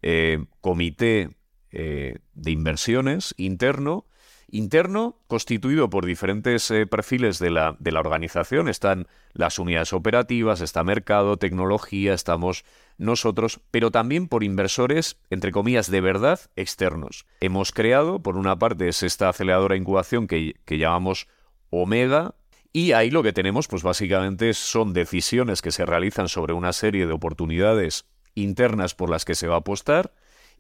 comité 0.60 1.30
de 1.72 2.52
inversiones 2.52 3.34
interno 3.38 4.06
interno 4.52 5.18
constituido 5.28 5.90
por 5.90 6.06
diferentes 6.06 6.70
eh, 6.72 6.86
perfiles 6.86 7.40
de 7.40 7.50
la, 7.50 7.76
de 7.80 7.92
la 7.92 8.02
organización. 8.02 8.68
Están 8.68 9.08
las 9.34 9.58
unidades 9.58 9.94
operativas, 9.94 10.62
está 10.62 10.84
mercado, 10.84 11.38
tecnología, 11.38 12.14
estamos 12.14 12.66
nosotros, 12.98 13.62
pero 13.72 13.90
también 13.90 14.28
por 14.28 14.44
inversores, 14.44 15.18
entre 15.30 15.52
comillas, 15.52 15.90
de 15.90 16.02
verdad 16.02 16.40
externos. 16.56 17.26
Hemos 17.40 17.72
creado, 17.72 18.22
por 18.22 18.38
una 18.38 18.60
parte, 18.60 18.90
es 18.90 19.02
esta 19.02 19.30
aceleradora 19.30 19.78
incubación 19.78 20.28
que, 20.28 20.56
que 20.66 20.78
llamamos 20.78 21.28
Omega, 21.70 22.36
y 22.74 22.92
ahí 22.94 23.10
lo 23.10 23.24
que 23.24 23.34
tenemos, 23.34 23.68
pues 23.68 23.84
básicamente 23.84 24.54
son 24.54 24.94
decisiones 24.94 25.62
que 25.62 25.72
se 25.72 25.86
realizan 25.86 26.30
sobre 26.30 26.54
una 26.54 26.72
serie 26.72 27.06
de 27.06 27.14
oportunidades 27.14 28.06
internas 28.34 28.96
por 28.96 29.10
las 29.10 29.26
que 29.26 29.36
se 29.36 29.48
va 29.48 29.56
a 29.56 29.60
apostar 29.60 30.14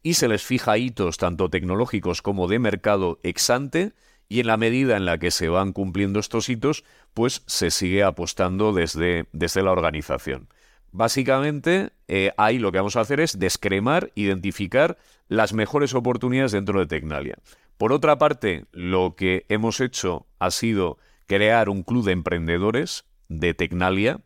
y 0.03 0.15
se 0.15 0.27
les 0.27 0.43
fija 0.43 0.77
hitos 0.77 1.17
tanto 1.17 1.49
tecnológicos 1.49 2.21
como 2.21 2.47
de 2.47 2.59
mercado 2.59 3.19
ex 3.23 3.49
ante 3.49 3.93
y 4.27 4.39
en 4.39 4.47
la 4.47 4.57
medida 4.57 4.95
en 4.97 5.05
la 5.05 5.17
que 5.17 5.29
se 5.29 5.49
van 5.49 5.73
cumpliendo 5.73 6.19
estos 6.19 6.47
hitos, 6.49 6.85
pues 7.13 7.43
se 7.47 7.69
sigue 7.69 8.03
apostando 8.03 8.71
desde, 8.71 9.27
desde 9.33 9.61
la 9.61 9.71
organización. 9.71 10.47
Básicamente, 10.93 11.91
eh, 12.07 12.33
ahí 12.37 12.57
lo 12.57 12.71
que 12.71 12.77
vamos 12.77 12.95
a 12.95 13.01
hacer 13.01 13.19
es 13.19 13.39
descremar, 13.39 14.11
identificar 14.15 14.97
las 15.27 15.53
mejores 15.53 15.93
oportunidades 15.93 16.51
dentro 16.51 16.79
de 16.79 16.85
Tecnalia. 16.85 17.37
Por 17.77 17.93
otra 17.93 18.17
parte, 18.17 18.65
lo 18.71 19.15
que 19.15 19.45
hemos 19.49 19.79
hecho 19.79 20.27
ha 20.39 20.51
sido 20.51 20.97
crear 21.27 21.69
un 21.69 21.83
club 21.83 22.05
de 22.05 22.11
emprendedores 22.11 23.05
de 23.27 23.53
Tecnalia 23.53 24.21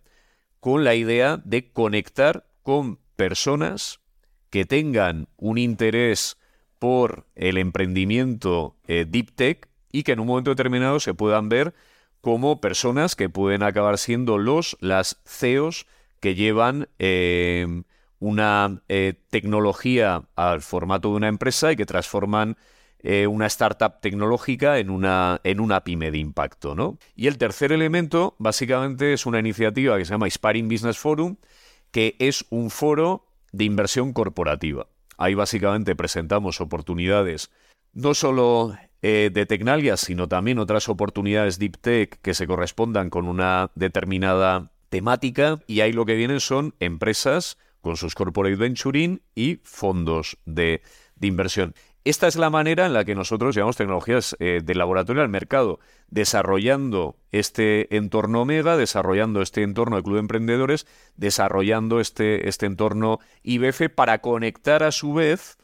con 0.59 0.83
la 0.83 0.95
idea 0.95 1.37
de 1.43 1.71
conectar 1.71 2.47
con 2.63 2.99
personas 3.15 4.01
que 4.55 4.63
tengan 4.63 5.27
un 5.35 5.57
interés 5.57 6.37
por 6.79 7.25
el 7.35 7.57
emprendimiento 7.57 8.77
eh, 8.87 9.05
deep 9.05 9.35
tech 9.35 9.67
y 9.91 10.03
que 10.03 10.13
en 10.13 10.21
un 10.21 10.27
momento 10.27 10.51
determinado 10.51 11.01
se 11.01 11.13
puedan 11.13 11.49
ver 11.49 11.73
como 12.21 12.61
personas 12.61 13.17
que 13.17 13.27
pueden 13.27 13.63
acabar 13.63 13.97
siendo 13.97 14.37
los, 14.37 14.77
las 14.79 15.19
CEOs 15.25 15.87
que 16.21 16.35
llevan 16.35 16.87
eh, 16.99 17.83
una 18.19 18.81
eh, 18.87 19.15
tecnología 19.29 20.23
al 20.37 20.61
formato 20.61 21.09
de 21.09 21.15
una 21.15 21.27
empresa 21.27 21.73
y 21.73 21.75
que 21.75 21.85
transforman 21.85 22.55
una 23.27 23.47
startup 23.47 23.99
tecnológica 23.99 24.79
en 24.79 24.89
una, 24.89 25.41
en 25.43 25.59
una 25.59 25.83
pyme 25.83 26.11
de 26.11 26.17
impacto. 26.17 26.75
¿no? 26.75 26.97
Y 27.13 27.27
el 27.27 27.37
tercer 27.37 27.73
elemento, 27.73 28.35
básicamente, 28.39 29.11
es 29.11 29.25
una 29.25 29.39
iniciativa 29.39 29.97
que 29.97 30.05
se 30.05 30.11
llama 30.11 30.27
Inspiring 30.27 30.69
Business 30.69 30.97
Forum, 30.97 31.35
que 31.91 32.15
es 32.19 32.45
un 32.49 32.71
foro 32.71 33.25
de 33.55 33.63
inversión 33.63 34.13
corporativa. 34.13 34.87
Ahí 35.17 35.33
básicamente 35.33 35.95
presentamos 35.95 36.59
oportunidades 36.59 37.51
no 37.93 38.13
solo 38.13 38.77
eh, 39.01 39.29
de 39.33 39.45
Tecnalia, 39.45 39.95
sino 39.95 40.27
también 40.27 40.59
otras 40.59 40.89
oportunidades 40.89 41.57
Deep 41.57 41.77
Tech 41.79 42.19
que 42.21 42.33
se 42.33 42.47
correspondan 42.47 43.09
con 43.09 43.27
una 43.27 43.71
determinada 43.75 44.71
temática 44.89 45.59
y 45.67 45.79
ahí 45.79 45.93
lo 45.93 46.05
que 46.05 46.15
vienen 46.15 46.41
son 46.41 46.75
empresas 46.79 47.57
con 47.79 47.95
sus 47.95 48.13
corporate 48.13 48.57
venturing 48.57 49.21
y 49.35 49.61
fondos 49.63 50.37
de, 50.45 50.81
de 51.15 51.27
inversión. 51.27 51.75
Esta 52.05 52.27
es 52.27 52.35
la 52.35 52.51
manera 52.51 52.85
en 52.85 52.93
la 52.93 53.03
que 53.03 53.15
nosotros 53.15 53.55
llevamos 53.55 53.77
tecnologías 53.77 54.35
eh, 54.39 54.61
de 54.63 54.75
laboratorio 54.75 55.23
al 55.23 55.29
mercado, 55.29 55.79
desarrollando 56.07 57.17
este 57.31 57.97
entorno 57.97 58.43
Omega, 58.43 58.77
desarrollando 58.77 59.41
este 59.41 59.63
entorno 59.63 59.95
de 59.95 60.03
Club 60.03 60.13
de 60.17 60.19
Emprendedores, 60.19 60.85
desarrollando 61.15 61.99
este, 61.99 62.47
este 62.47 62.67
entorno 62.67 63.17
IBF 63.41 63.89
para 63.89 64.19
conectar 64.19 64.83
a 64.83 64.91
su 64.91 65.15
vez 65.15 65.57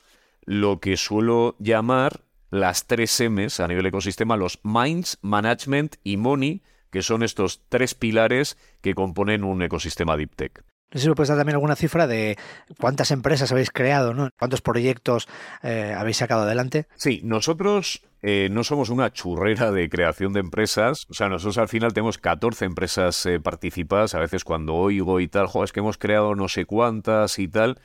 lo 0.43 0.80
que 0.80 0.97
suelo 0.97 1.56
llamar 1.60 2.21
las 2.49 2.88
tres 2.88 3.21
M's 3.21 3.60
a 3.60 3.67
nivel 3.67 3.86
ecosistema, 3.86 4.36
los 4.36 4.62
Minds, 4.63 5.19
Management 5.21 5.97
y 6.04 6.17
Money, 6.17 6.63
que 6.89 7.04
son 7.04 7.21
estos 7.21 7.62
tres 7.69 7.93
pilares 7.93 8.58
que 8.82 8.95
componen 8.95 9.43
un 9.43 9.62
ecosistema 9.62 10.17
Deep 10.17 10.36
Tech. 10.36 10.70
No 10.91 10.99
sé 10.99 11.04
si 11.04 11.10
me 11.10 11.15
puedes 11.15 11.30
dar 11.30 11.38
también 11.38 11.56
alguna 11.56 11.77
cifra 11.77 12.06
de 12.06 12.38
cuántas 12.77 13.12
empresas 13.12 13.51
habéis 13.51 13.71
creado, 13.71 14.13
¿no? 14.13 14.30
cuántos 14.38 14.62
proyectos 14.62 15.30
eh, 15.63 15.95
habéis 15.97 16.17
sacado 16.17 16.43
adelante. 16.43 16.88
Sí, 16.95 17.21
nosotros 17.23 18.04
eh, 18.21 18.49
no 18.51 18.65
somos 18.65 18.89
una 18.89 19.13
churrera 19.13 19.71
de 19.71 19.89
creación 19.89 20.34
de 20.34 20.41
empresas. 20.41 21.08
O 21.10 21.13
sea, 21.13 21.30
nosotros 21.30 21.58
al 21.58 21.69
final 21.69 21.93
tenemos 21.93 22.17
14 22.17 22.65
empresas 22.65 23.25
eh, 23.25 23.39
participadas. 23.39 24.15
A 24.15 24.19
veces 24.19 24.43
cuando 24.43 24.75
oigo 24.75 25.21
y 25.21 25.30
tal, 25.30 25.47
jo, 25.47 25.63
es 25.63 25.71
que 25.71 25.80
hemos 25.80 25.97
creado 25.97 26.36
no 26.36 26.49
sé 26.49 26.65
cuántas 26.65 27.39
y 27.39 27.47
tal. 27.47 27.80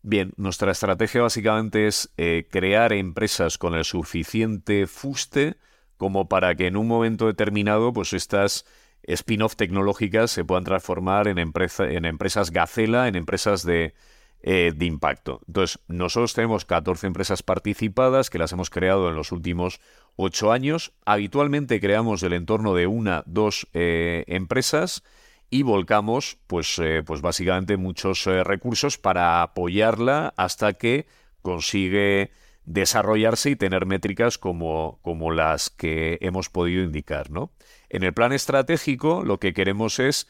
Bien, 0.00 0.32
nuestra 0.36 0.72
estrategia 0.72 1.20
básicamente 1.22 1.86
es 1.86 2.10
crear 2.50 2.92
empresas 2.92 3.58
con 3.58 3.74
el 3.74 3.84
suficiente 3.84 4.86
fuste 4.86 5.56
como 5.98 6.28
para 6.28 6.54
que 6.54 6.68
en 6.68 6.76
un 6.76 6.86
momento 6.86 7.26
determinado, 7.26 7.92
pues 7.92 8.12
estas 8.14 8.64
spin-off 9.04 9.56
tecnológicas 9.56 10.30
se 10.30 10.44
puedan 10.44 10.64
transformar 10.64 11.28
en, 11.28 11.38
en 11.38 12.04
empresas 12.04 12.50
gacela, 12.50 13.08
en 13.08 13.16
empresas 13.16 13.64
de, 13.64 13.94
eh, 14.40 14.72
de 14.74 14.86
impacto. 14.86 15.40
Entonces, 15.48 15.80
nosotros 15.88 16.32
tenemos 16.32 16.64
14 16.64 17.08
empresas 17.08 17.42
participadas 17.42 18.30
que 18.30 18.38
las 18.38 18.52
hemos 18.52 18.70
creado 18.70 19.08
en 19.08 19.16
los 19.16 19.32
últimos 19.32 19.80
8 20.14 20.52
años. 20.52 20.92
Habitualmente 21.04 21.80
creamos 21.80 22.22
el 22.22 22.32
entorno 22.32 22.74
de 22.74 22.86
una, 22.86 23.24
dos 23.26 23.66
eh, 23.72 24.24
empresas 24.28 25.02
y 25.50 25.62
volcamos, 25.62 26.38
pues, 26.46 26.78
eh, 26.78 27.02
pues 27.04 27.20
básicamente 27.20 27.76
muchos 27.76 28.26
recursos 28.26 28.96
para 28.96 29.42
apoyarla 29.42 30.34
hasta 30.36 30.74
que 30.74 31.06
consigue 31.42 32.30
desarrollarse 32.68 33.50
y 33.50 33.56
tener 33.56 33.86
métricas 33.86 34.36
como, 34.36 35.00
como 35.02 35.32
las 35.32 35.70
que 35.70 36.18
hemos 36.20 36.50
podido 36.50 36.82
indicar, 36.84 37.30
¿no? 37.30 37.50
En 37.88 38.02
el 38.02 38.12
plan 38.12 38.32
estratégico 38.32 39.24
lo 39.24 39.40
que 39.40 39.54
queremos 39.54 39.98
es 39.98 40.28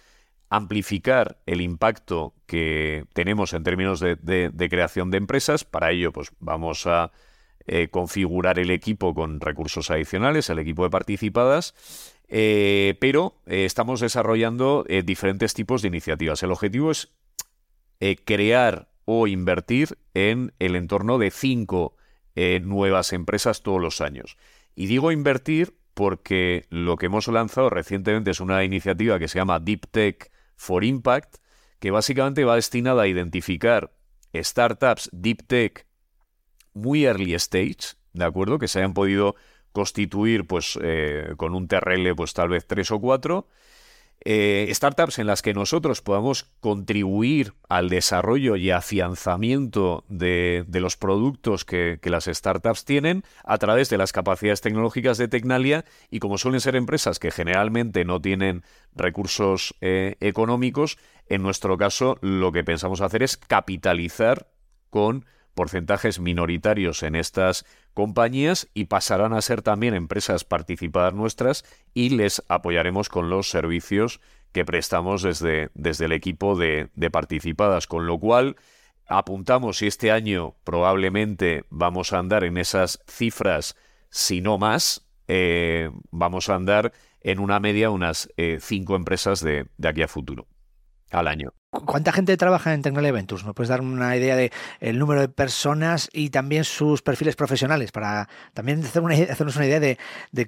amplificar 0.48 1.40
el 1.46 1.60
impacto 1.60 2.34
que 2.46 3.04
tenemos 3.12 3.52
en 3.52 3.64
términos 3.64 3.98
de, 4.00 4.68
creación 4.70 5.10
de 5.10 5.18
empresas. 5.18 5.64
Para 5.64 5.90
ello, 5.90 6.12
pues 6.12 6.30
vamos 6.38 6.86
a 6.86 7.10
eh, 7.66 7.88
configurar 7.88 8.60
el 8.60 8.70
equipo 8.70 9.14
con 9.14 9.40
recursos 9.40 9.90
adicionales, 9.90 10.48
el 10.48 10.60
equipo 10.60 10.84
de 10.84 10.90
participadas, 10.90 11.74
eh, 12.28 12.96
pero 13.00 13.34
eh, 13.46 13.64
estamos 13.64 14.00
desarrollando 14.00 14.86
diferentes 15.04 15.54
tipos 15.54 15.82
de 15.82 15.88
iniciativas. 15.88 16.42
El 16.44 16.52
objetivo 16.52 16.92
es 16.92 17.08
crear 18.24 18.88
o 19.04 19.26
invertir 19.26 19.98
en 20.14 20.52
el 20.60 20.76
entorno 20.76 21.18
de 21.18 21.32
cinco 21.32 21.96
nuevas 22.62 23.12
empresas 23.12 23.62
todos 23.62 23.80
los 23.80 24.00
años. 24.00 24.36
Y 24.74 24.86
digo 24.86 25.12
invertir 25.12 25.76
porque 25.94 26.66
lo 26.70 26.96
que 26.96 27.06
hemos 27.06 27.26
lanzado 27.26 27.70
recientemente 27.70 28.30
es 28.30 28.40
una 28.40 28.62
iniciativa 28.62 29.18
que 29.18 29.26
se 29.26 29.38
llama 29.38 29.58
Deep 29.58 29.88
Tech 29.90 30.30
for 30.56 30.84
Impact, 30.84 31.36
que 31.78 31.90
básicamente 31.90 32.44
va 32.44 32.54
destinada 32.54 33.02
a 33.02 33.08
identificar 33.08 33.92
startups 34.34 35.08
deep 35.12 35.46
tech 35.46 35.86
muy 36.74 37.04
early 37.04 37.34
stage, 37.34 37.96
¿de 38.12 38.24
acuerdo? 38.24 38.58
Que 38.58 38.68
se 38.68 38.78
hayan 38.78 38.94
podido 38.94 39.36
constituir 39.72 40.46
pues 40.46 40.78
eh, 40.82 41.34
con 41.36 41.54
un 41.54 41.68
TRL 41.68 42.14
pues 42.16 42.32
tal 42.34 42.48
vez 42.48 42.66
tres 42.66 42.90
o 42.90 43.00
cuatro 43.00 43.48
eh, 44.24 44.68
startups 44.72 45.18
en 45.18 45.26
las 45.26 45.42
que 45.42 45.54
nosotros 45.54 46.02
podamos 46.02 46.44
contribuir 46.60 47.54
al 47.68 47.88
desarrollo 47.88 48.56
y 48.56 48.70
afianzamiento 48.70 50.04
de, 50.08 50.66
los 50.68 50.96
productos 50.96 51.64
que, 51.64 52.00
las 52.02 52.24
startups 52.24 52.84
tienen 52.84 53.22
a 53.44 53.58
través 53.58 53.90
de 53.90 53.98
las 53.98 54.12
capacidades 54.12 54.60
tecnológicas 54.60 55.18
de 55.18 55.28
Tecnalia 55.28 55.84
y 56.10 56.18
como 56.18 56.38
suelen 56.38 56.60
ser 56.60 56.74
empresas 56.74 57.18
que 57.18 57.30
generalmente 57.30 58.04
no 58.04 58.20
tienen 58.20 58.64
recursos 58.94 59.74
eh, 59.80 60.16
económicos, 60.20 60.98
en 61.28 61.42
nuestro 61.42 61.76
caso 61.76 62.18
lo 62.20 62.50
que 62.50 62.64
pensamos 62.64 63.00
hacer 63.00 63.22
es 63.22 63.36
capitalizar 63.36 64.48
con 64.90 65.26
porcentajes 65.58 66.20
minoritarios 66.20 67.02
en 67.02 67.16
estas 67.16 67.66
compañías 67.92 68.68
y 68.74 68.84
pasarán 68.84 69.32
a 69.32 69.42
ser 69.42 69.60
también 69.60 69.92
empresas 69.92 70.44
participadas 70.44 71.14
nuestras 71.14 71.64
y 71.94 72.10
les 72.10 72.44
apoyaremos 72.46 73.08
con 73.08 73.28
los 73.28 73.50
servicios 73.50 74.20
que 74.52 74.64
prestamos 74.64 75.22
desde, 75.22 75.70
desde 75.74 76.04
el 76.04 76.12
equipo 76.12 76.56
de, 76.56 76.90
participadas, 77.10 77.88
con 77.88 78.06
lo 78.06 78.20
cual 78.20 78.54
apuntamos 79.08 79.78
si 79.78 79.88
este 79.88 80.12
año 80.12 80.54
probablemente 80.62 81.64
vamos 81.70 82.12
a 82.12 82.20
andar 82.20 82.44
en 82.44 82.56
esas 82.56 83.00
cifras, 83.08 83.74
si 84.10 84.40
no 84.40 84.58
más, 84.58 85.08
eh, 85.26 85.90
vamos 86.12 86.50
a 86.50 86.54
andar 86.54 86.92
en 87.20 87.40
una 87.40 87.58
media 87.58 87.90
unas 87.90 88.32
eh, 88.36 88.58
cinco 88.60 88.94
empresas 88.94 89.40
de, 89.40 89.66
de 89.76 89.88
aquí 89.88 90.02
a 90.02 90.08
futuro 90.08 90.46
al 91.10 91.28
año. 91.28 91.52
¿Cuánta 91.70 92.12
gente 92.12 92.36
trabaja 92.38 92.72
en 92.72 92.80
Tecnalia 92.80 93.12
Ventures? 93.12 93.44
¿Nos 93.44 93.54
puedes 93.54 93.68
dar 93.68 93.82
una 93.82 94.16
idea 94.16 94.36
de 94.36 94.50
el 94.80 94.98
número 94.98 95.20
de 95.20 95.28
personas 95.28 96.08
y 96.14 96.30
también 96.30 96.64
sus 96.64 97.02
perfiles 97.02 97.36
profesionales 97.36 97.92
para 97.92 98.26
también 98.54 98.82
hacer 98.82 99.02
una, 99.02 99.14
hacernos 99.14 99.56
una 99.56 99.66
idea 99.66 99.78
de, 99.78 99.98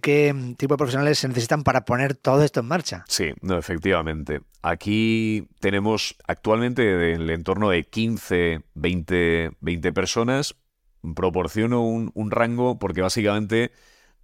qué 0.00 0.54
tipo 0.56 0.74
de 0.74 0.78
profesionales 0.78 1.18
se 1.18 1.28
necesitan 1.28 1.62
para 1.62 1.84
poner 1.84 2.14
todo 2.14 2.42
esto 2.42 2.60
en 2.60 2.66
marcha? 2.66 3.04
Sí, 3.06 3.32
no, 3.42 3.58
efectivamente. 3.58 4.40
Aquí 4.62 5.46
tenemos 5.60 6.16
actualmente 6.26 7.12
el 7.12 7.28
entorno 7.28 7.68
de 7.68 7.84
15, 7.84 8.62
20, 8.74 9.50
20 9.60 9.92
personas. 9.92 10.56
Proporciono 11.14 11.82
un, 11.82 12.10
un 12.14 12.30
rango 12.30 12.78
porque 12.78 13.02
básicamente 13.02 13.72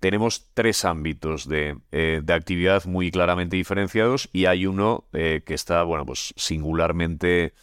tenemos 0.01 0.49
tres 0.55 0.85
ámbitos 0.85 1.49
de, 1.49 1.79
eh, 1.91 2.21
de, 2.23 2.33
actividad 2.33 2.85
muy 2.85 3.11
claramente 3.11 3.57
diferenciados 3.57 4.29
y 4.33 4.47
hay 4.47 4.67
uno 4.67 5.09
eh, 5.13 5.43
que 5.45 5.55
está, 5.55 5.83
bueno, 5.85 6.05
pues 6.05 6.35
singularmente 6.37 7.55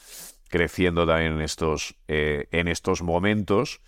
creciendo 0.50 1.06
también 1.06 1.34
en 1.34 1.42
estos, 1.42 1.96
eh, 2.08 2.48
en 2.52 2.68
estos 2.68 3.02
momentos. 3.02 3.82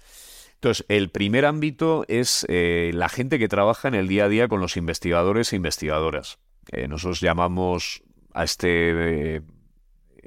Entonces, 0.56 0.86
el 0.90 1.10
primer 1.10 1.46
ámbito 1.46 2.06
es 2.08 2.46
la 2.50 3.10
gente 3.10 3.38
que 3.38 3.48
trabaja 3.48 3.88
en 3.88 3.94
el 3.94 4.08
día 4.08 4.26
a 4.26 4.30
día 4.30 4.48
con 4.48 4.62
los 4.62 4.78
investigadores 4.78 5.54
e 5.54 5.58
investigadoras. 5.58 6.40
nosotros 6.88 7.20
llamamos 7.20 8.02
a 8.34 8.46
este, 8.46 9.44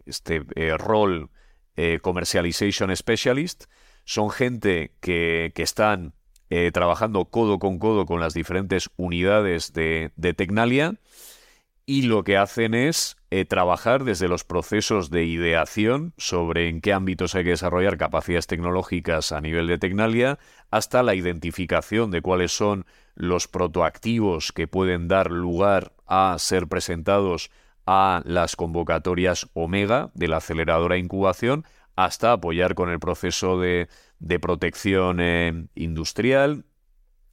este 0.06 0.44
rol 0.76 1.30
Commercialization 2.02 2.94
Specialist. 2.94 3.64
Son 4.04 4.30
gente 4.30 4.92
que, 5.00 5.50
que 5.56 5.62
están 5.62 6.14
eh, 6.50 6.70
trabajando 6.72 7.26
codo 7.26 7.58
con 7.58 7.78
codo 7.78 8.06
con 8.06 8.20
las 8.20 8.34
diferentes 8.34 8.90
unidades 8.96 9.72
de, 9.72 10.10
Tecnalia 10.36 10.94
y 11.84 12.02
lo 12.02 12.24
que 12.24 12.36
hacen 12.36 12.74
es 12.74 13.16
eh, 13.30 13.44
trabajar 13.44 14.04
desde 14.04 14.28
los 14.28 14.44
procesos 14.44 15.10
de 15.10 15.24
ideación 15.24 16.14
sobre 16.16 16.68
en 16.68 16.80
qué 16.80 16.92
ámbitos 16.92 17.34
hay 17.34 17.44
que 17.44 17.50
desarrollar 17.50 17.98
capacidades 17.98 18.46
tecnológicas 18.46 19.32
a 19.32 19.40
nivel 19.40 19.66
de 19.66 19.78
Tecnalia 19.78 20.38
hasta 20.70 21.02
la 21.02 21.14
identificación 21.14 22.10
de 22.10 22.22
cuáles 22.22 22.52
son 22.52 22.86
los 23.14 23.48
protoactivos 23.48 24.52
que 24.52 24.68
pueden 24.68 25.08
dar 25.08 25.30
lugar 25.30 25.92
a 26.06 26.34
ser 26.38 26.66
presentados 26.68 27.50
a 27.84 28.22
las 28.24 28.54
convocatorias 28.54 29.48
Omega 29.54 30.10
de 30.14 30.28
la 30.28 30.38
aceleradora 30.38 30.98
incubación 30.98 31.64
hasta 32.06 32.32
apoyar 32.32 32.74
con 32.74 32.90
el 32.90 33.00
proceso 33.00 33.58
de 33.58 33.88
de 34.18 34.40
protección 34.40 35.18
eh, 35.20 35.66
industrial, 35.74 36.64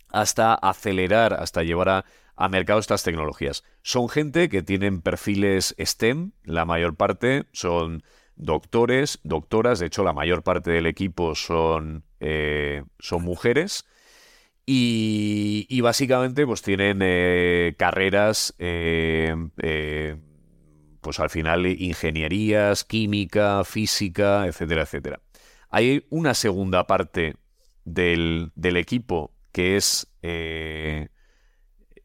hasta 0.10 0.54
acelerar, 0.54 1.34
hasta 1.34 1.63
llevar 1.63 1.89
a, 1.89 2.06
a, 2.36 2.49
mercado 2.49 2.80
estas 2.80 3.04
tecnologías. 3.04 3.63
Son 3.82 4.08
gente 4.08 4.49
que 4.49 4.62
tienen 4.62 5.01
perfiles 5.01 5.75
STEM, 5.80 6.32
la 6.43 6.65
mayor 6.65 6.95
parte 6.95 7.45
son 7.51 8.04
doctores, 8.36 9.19
doctoras, 9.23 9.80
de 9.80 9.88
hecho 9.88 10.04
la 10.04 10.13
mayor 10.13 10.43
parte 10.43 10.71
del 10.71 10.86
equipo 10.86 11.36
son, 11.36 12.04
eh, 12.19 12.84
son 12.99 13.23
mujeres. 13.23 13.86
Y, 14.67 15.80
básicamente 15.82 16.45
pues 16.47 16.63
tienen 16.63 16.99
eh, 17.04 17.75
carreras 17.78 18.56
pues 21.06 21.20
al 21.20 21.30
final 21.30 21.68
ingenierías, 21.68 22.84
química, 22.84 23.63
física, 23.63 24.48
etcétera, 24.48 24.82
etcétera. 24.82 25.22
Hay 25.70 26.08
una 26.10 26.34
segunda 26.34 26.88
parte 26.88 27.36
del, 27.84 28.52
equipo 28.56 29.32
que 29.52 29.78
es 29.78 30.08
eh, 30.24 31.10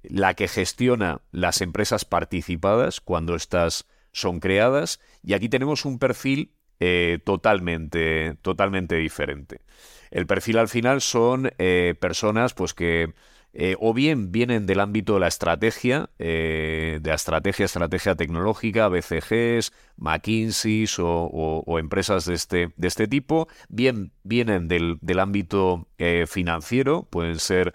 la 0.02 0.34
que 0.34 0.48
gestiona 0.48 1.22
las 1.32 1.62
empresas 1.62 2.04
participadas 2.04 3.00
cuando 3.00 3.36
estas 3.36 3.86
son 4.12 4.38
creadas 4.38 5.00
y 5.22 5.32
aquí 5.32 5.48
tenemos 5.48 5.86
un 5.86 5.98
perfil 5.98 6.52
eh, 6.78 7.20
totalmente, 7.24 8.36
totalmente 8.42 8.96
diferente. 8.96 9.62
El 10.10 10.26
perfil 10.26 10.58
al 10.58 10.68
final 10.68 11.00
son 11.00 11.50
eh, 11.56 11.94
personas 11.98 12.52
pues 12.52 12.74
que 12.74 13.14
eh, 13.52 13.74
o 13.80 13.92
bien 13.92 14.30
vienen 14.30 14.66
del 14.66 14.78
ámbito 14.78 15.14
de 15.14 15.20
la 15.20 15.26
estrategia, 15.26 16.10
eh, 16.20 17.00
de 17.02 17.08
la 17.08 17.16
estrategia, 17.16 17.64
estrategia 17.64 18.14
tecnológica, 18.14 18.88
BCGs, 18.88 19.72
McKinsey 19.96 20.86
o, 20.98 21.78
empresas 21.80 22.26
de 22.26 22.34
este, 22.34 22.68
de 22.76 22.88
este 22.88 23.08
tipo, 23.08 23.48
bien 23.68 24.12
vienen 24.22 24.68
del, 24.68 24.98
ámbito 25.18 25.88
eh, 25.98 26.26
financiero, 26.28 27.08
pueden 27.10 27.38
ser 27.38 27.74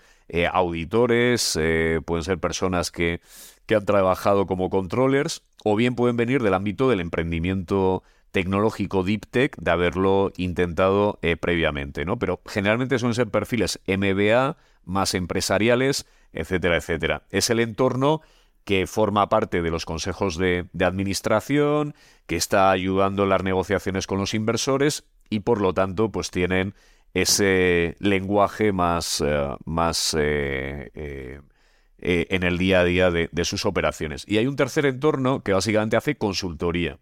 auditores, 0.52 1.58
pueden 2.06 2.24
ser 2.24 2.40
personas 2.40 2.90
que, 2.90 3.22
que 3.68 3.76
han 3.76 3.86
trabajado 3.86 4.48
como 4.48 4.72
controllers, 4.72 5.44
o 5.64 5.76
bien 5.76 5.94
pueden 5.94 6.18
venir 6.18 6.42
del 6.42 6.56
ámbito 6.56 6.90
del 6.90 7.00
emprendimiento 7.00 8.02
tecnológico 8.32 9.04
deep 9.04 9.28
tech 9.30 9.56
de 9.58 9.70
haberlo 9.72 10.32
intentado 10.38 11.20
previamente, 11.40 12.06
¿no? 12.06 12.18
Pero 12.18 12.42
generalmente 12.48 12.98
suelen 12.98 13.14
ser 13.14 13.30
perfiles 13.30 13.80
MBA, 13.86 14.58
más 14.86 15.13
empresariales, 15.13 16.06
etcétera, 16.34 16.78
etcétera. 16.78 17.24
Es 17.30 17.50
el 17.50 17.60
entorno 17.60 18.21
que 18.65 18.88
forma 18.88 19.30
parte 19.30 19.62
de 19.62 19.69
los 19.69 19.86
consejos 19.86 20.38
de, 20.38 20.65
administración, 20.82 21.93
que 22.26 22.36
está 22.36 22.71
ayudando 22.71 23.24
en 23.24 23.30
las 23.30 23.43
negociaciones 23.43 24.08
con 24.08 24.17
los 24.17 24.34
inversores 24.34 25.06
y 25.30 25.41
por 25.41 25.62
lo 25.62 25.74
tanto 25.74 26.12
pues 26.12 26.32
tienen 26.32 26.74
ese 27.13 27.95
lenguaje 28.00 28.74
más, 28.74 29.24
eh, 29.26 29.56
más 29.65 30.15
eh, 30.19 30.91
eh, 30.95 32.28
en 32.30 32.43
el 32.43 32.58
día 32.58 32.82
a 32.82 32.84
día 32.84 33.12
de, 33.12 33.30
de 33.32 33.45
sus 33.45 33.65
operaciones. 33.65 34.26
Y 34.28 34.38
hay 34.38 34.48
un 34.48 34.56
tercer 34.56 34.86
entorno 34.86 35.41
que 35.41 35.54
básicamente 35.54 35.95
hace 35.95 36.15
consultoría. 36.15 36.98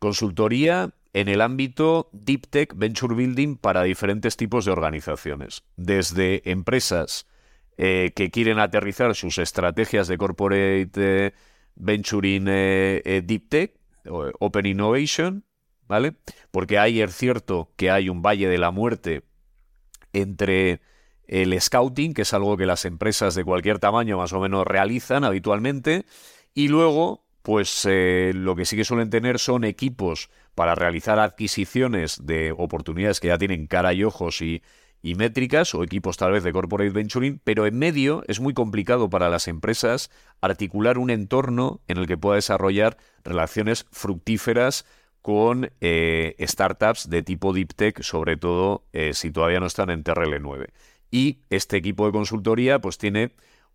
Consultoría 0.00 0.92
en 1.20 1.26
el 1.26 1.40
ámbito 1.40 2.08
Deep 2.12 2.46
Tech 2.48 2.74
Venture 2.76 3.14
Building 3.14 3.56
para 3.56 3.82
diferentes 3.82 4.36
tipos 4.36 4.64
de 4.64 4.70
organizaciones, 4.70 5.64
desde 5.76 6.48
empresas 6.48 7.26
eh, 7.76 8.12
que 8.14 8.30
quieren 8.30 8.60
aterrizar 8.60 9.16
sus 9.16 9.38
estrategias 9.38 10.06
de 10.06 10.16
corporate 10.16 10.90
eh, 10.94 11.32
venturing 11.74 12.46
eh, 12.48 13.22
Deep 13.24 13.48
Tech, 13.48 13.74
Open 14.38 14.66
Innovation, 14.66 15.44
¿vale? 15.88 16.14
Porque 16.52 16.78
hay, 16.78 17.00
es 17.00 17.16
cierto 17.16 17.72
que 17.76 17.90
hay 17.90 18.08
un 18.08 18.22
valle 18.22 18.48
de 18.48 18.58
la 18.58 18.70
muerte 18.70 19.24
entre 20.12 20.80
el 21.26 21.60
scouting, 21.60 22.14
que 22.14 22.22
es 22.22 22.32
algo 22.32 22.56
que 22.56 22.64
las 22.64 22.84
empresas 22.84 23.34
de 23.34 23.44
cualquier 23.44 23.80
tamaño 23.80 24.18
más 24.18 24.32
o 24.32 24.40
menos 24.40 24.64
realizan 24.64 25.24
habitualmente, 25.24 26.06
y 26.54 26.68
luego 26.68 27.28
pues 27.48 27.86
eh, 27.88 28.32
lo 28.34 28.54
que 28.56 28.66
sí 28.66 28.76
que 28.76 28.84
suelen 28.84 29.08
tener 29.08 29.38
son 29.38 29.64
equipos 29.64 30.28
para 30.58 30.74
realizar 30.74 31.20
adquisiciones 31.20 32.26
de 32.26 32.50
oportunidades 32.50 33.20
que 33.20 33.28
ya 33.28 33.38
tienen 33.38 33.68
cara 33.68 33.92
y 33.92 34.02
ojos 34.02 34.42
y, 34.42 34.60
métricas 35.04 35.72
o 35.72 35.84
equipos 35.84 36.16
tal 36.16 36.32
vez 36.32 36.42
de 36.42 36.52
corporate 36.52 36.90
venturing, 36.90 37.40
pero 37.44 37.64
en 37.64 37.78
medio 37.78 38.24
es 38.26 38.40
muy 38.40 38.54
complicado 38.54 39.08
para 39.08 39.28
las 39.28 39.46
empresas 39.46 40.10
articular 40.40 40.98
un 40.98 41.10
entorno 41.10 41.80
en 41.86 41.98
el 41.98 42.08
que 42.08 42.18
pueda 42.18 42.34
desarrollar 42.34 42.96
relaciones 43.22 43.86
fructíferas 43.92 44.84
con 45.22 45.70
eh, 45.80 46.34
startups 46.40 47.08
de 47.08 47.22
tipo 47.22 47.52
deep 47.52 47.74
tech, 47.74 48.02
sobre 48.02 48.36
todo 48.36 48.82
eh, 48.92 49.14
si 49.14 49.30
todavía 49.30 49.60
no 49.60 49.66
están 49.66 49.90
en 49.90 50.02
TRL9. 50.02 50.70
Y 51.12 51.38
este 51.50 51.76
equipo 51.76 52.04
de 52.04 52.12
consultoría 52.12 52.80
pues 52.80 52.98
tiene 52.98 53.30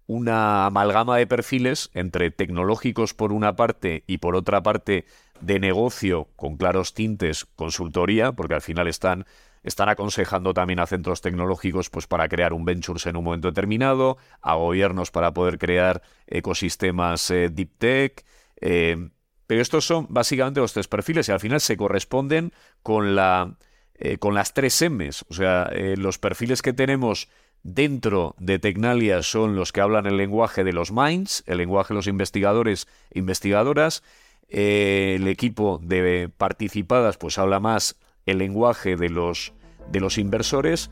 una 0.07 0.65
amalgama 0.65 1.17
de 1.17 1.27
perfiles 1.27 1.89
entre 1.93 2.31
tecnológicos 2.31 3.13
por 3.13 3.31
una 3.31 3.55
parte 3.55 4.03
y 4.07 4.17
por 4.17 4.35
otra 4.35 4.61
parte 4.63 5.05
de 5.41 5.59
negocio 5.59 6.29
con 6.35 6.57
claros 6.57 6.93
tintes 6.93 7.45
consultoría, 7.55 8.31
porque 8.31 8.55
al 8.55 8.61
final 8.61 8.87
están 8.87 9.25
están 9.63 9.89
aconsejando 9.89 10.53
también 10.53 10.79
a 10.79 10.85
centros 10.85 11.21
tecnológicos 11.21 11.89
pues 11.89 12.05
para 12.05 12.27
crear 12.27 12.53
un 12.53 12.65
ventures 12.65 13.05
en 13.05 13.15
un 13.15 13.23
momento 13.23 13.47
determinado, 13.47 14.17
a 14.41 14.55
gobiernos 14.55 15.09
para 15.09 15.33
poder 15.33 15.57
crear 15.57 16.01
ecosistemas 16.27 17.31
eh, 17.31 17.49
deep 17.49 17.71
tech. 17.77 18.25
Eh, 18.59 19.09
pero 19.47 19.61
estos 19.61 19.85
son 19.85 20.07
básicamente 20.09 20.59
los 20.59 20.73
tres 20.73 20.87
perfiles 20.87 21.29
y 21.29 21.31
al 21.31 21.39
final 21.39 21.61
se 21.61 21.77
corresponden 21.77 22.51
con 22.81 23.15
la 23.15 23.55
eh, 23.95 24.17
con 24.17 24.33
las 24.33 24.53
tres 24.53 24.81
M's. 24.81 25.23
O 25.29 25.33
sea, 25.33 25.69
los 25.95 26.17
perfiles 26.17 26.61
que 26.61 26.73
tenemos 26.73 27.29
dentro 27.63 28.35
de 28.39 28.59
Tecnalia 28.59 29.23
son 29.23 29.55
los 29.55 29.71
que 29.71 29.81
hablan 29.81 30.05
el 30.05 30.17
lenguaje 30.17 30.63
de 30.63 30.73
los 30.73 30.91
minds, 30.91 31.43
el 31.47 31.57
lenguaje 31.57 31.93
de 31.93 31.95
los 31.95 32.07
investigadores 32.07 32.87
e 33.11 33.19
investigadoras. 33.19 34.03
el 34.49 35.27
equipo 35.27 35.79
de 35.81 36.29
participadas 36.37 37.17
pues 37.17 37.37
habla 37.39 37.59
más 37.59 37.95
el 38.25 38.37
lenguaje 38.37 38.95
de 38.95 39.09
los, 39.09 39.53
de 39.91 39.99
los 39.99 40.17
inversores 40.17 40.91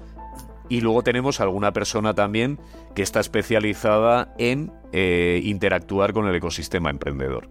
y 0.71 0.79
luego 0.79 1.03
tenemos 1.03 1.41
alguna 1.41 1.73
persona 1.73 2.13
también 2.13 2.57
que 2.95 3.01
está 3.01 3.19
especializada 3.19 4.33
en 4.37 4.71
eh, 4.93 5.41
interactuar 5.43 6.13
con 6.13 6.27
el 6.27 6.35
ecosistema 6.35 6.89
emprendedor. 6.89 7.49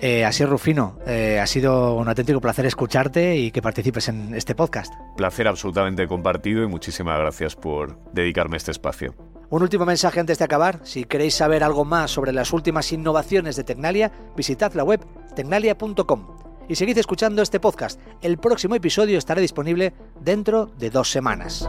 Eh, 0.00 0.24
así 0.24 0.42
es, 0.42 0.48
Rufino. 0.48 0.98
Eh, 1.06 1.38
ha 1.40 1.46
sido 1.46 1.94
un 1.94 2.08
auténtico 2.08 2.40
placer 2.40 2.66
escucharte 2.66 3.36
y 3.36 3.50
que 3.50 3.62
participes 3.62 4.08
en 4.08 4.34
este 4.34 4.54
podcast. 4.54 4.92
Placer 5.16 5.48
absolutamente 5.48 6.06
compartido 6.06 6.62
y 6.62 6.66
muchísimas 6.68 7.18
gracias 7.18 7.56
por 7.56 7.98
dedicarme 8.12 8.56
este 8.56 8.70
espacio. 8.70 9.14
Un 9.50 9.62
último 9.62 9.86
mensaje 9.86 10.20
antes 10.20 10.38
de 10.38 10.44
acabar. 10.44 10.80
Si 10.84 11.04
queréis 11.04 11.34
saber 11.34 11.64
algo 11.64 11.84
más 11.84 12.10
sobre 12.10 12.32
las 12.32 12.52
últimas 12.52 12.92
innovaciones 12.92 13.56
de 13.56 13.64
Tecnalia, 13.64 14.12
visitad 14.36 14.72
la 14.74 14.84
web 14.84 15.04
tecnalia.com 15.34 16.36
y 16.68 16.74
seguid 16.74 16.98
escuchando 16.98 17.42
este 17.42 17.58
podcast. 17.58 17.98
El 18.20 18.38
próximo 18.38 18.74
episodio 18.74 19.16
estará 19.16 19.40
disponible 19.40 19.94
dentro 20.20 20.66
de 20.66 20.90
dos 20.90 21.10
semanas. 21.10 21.68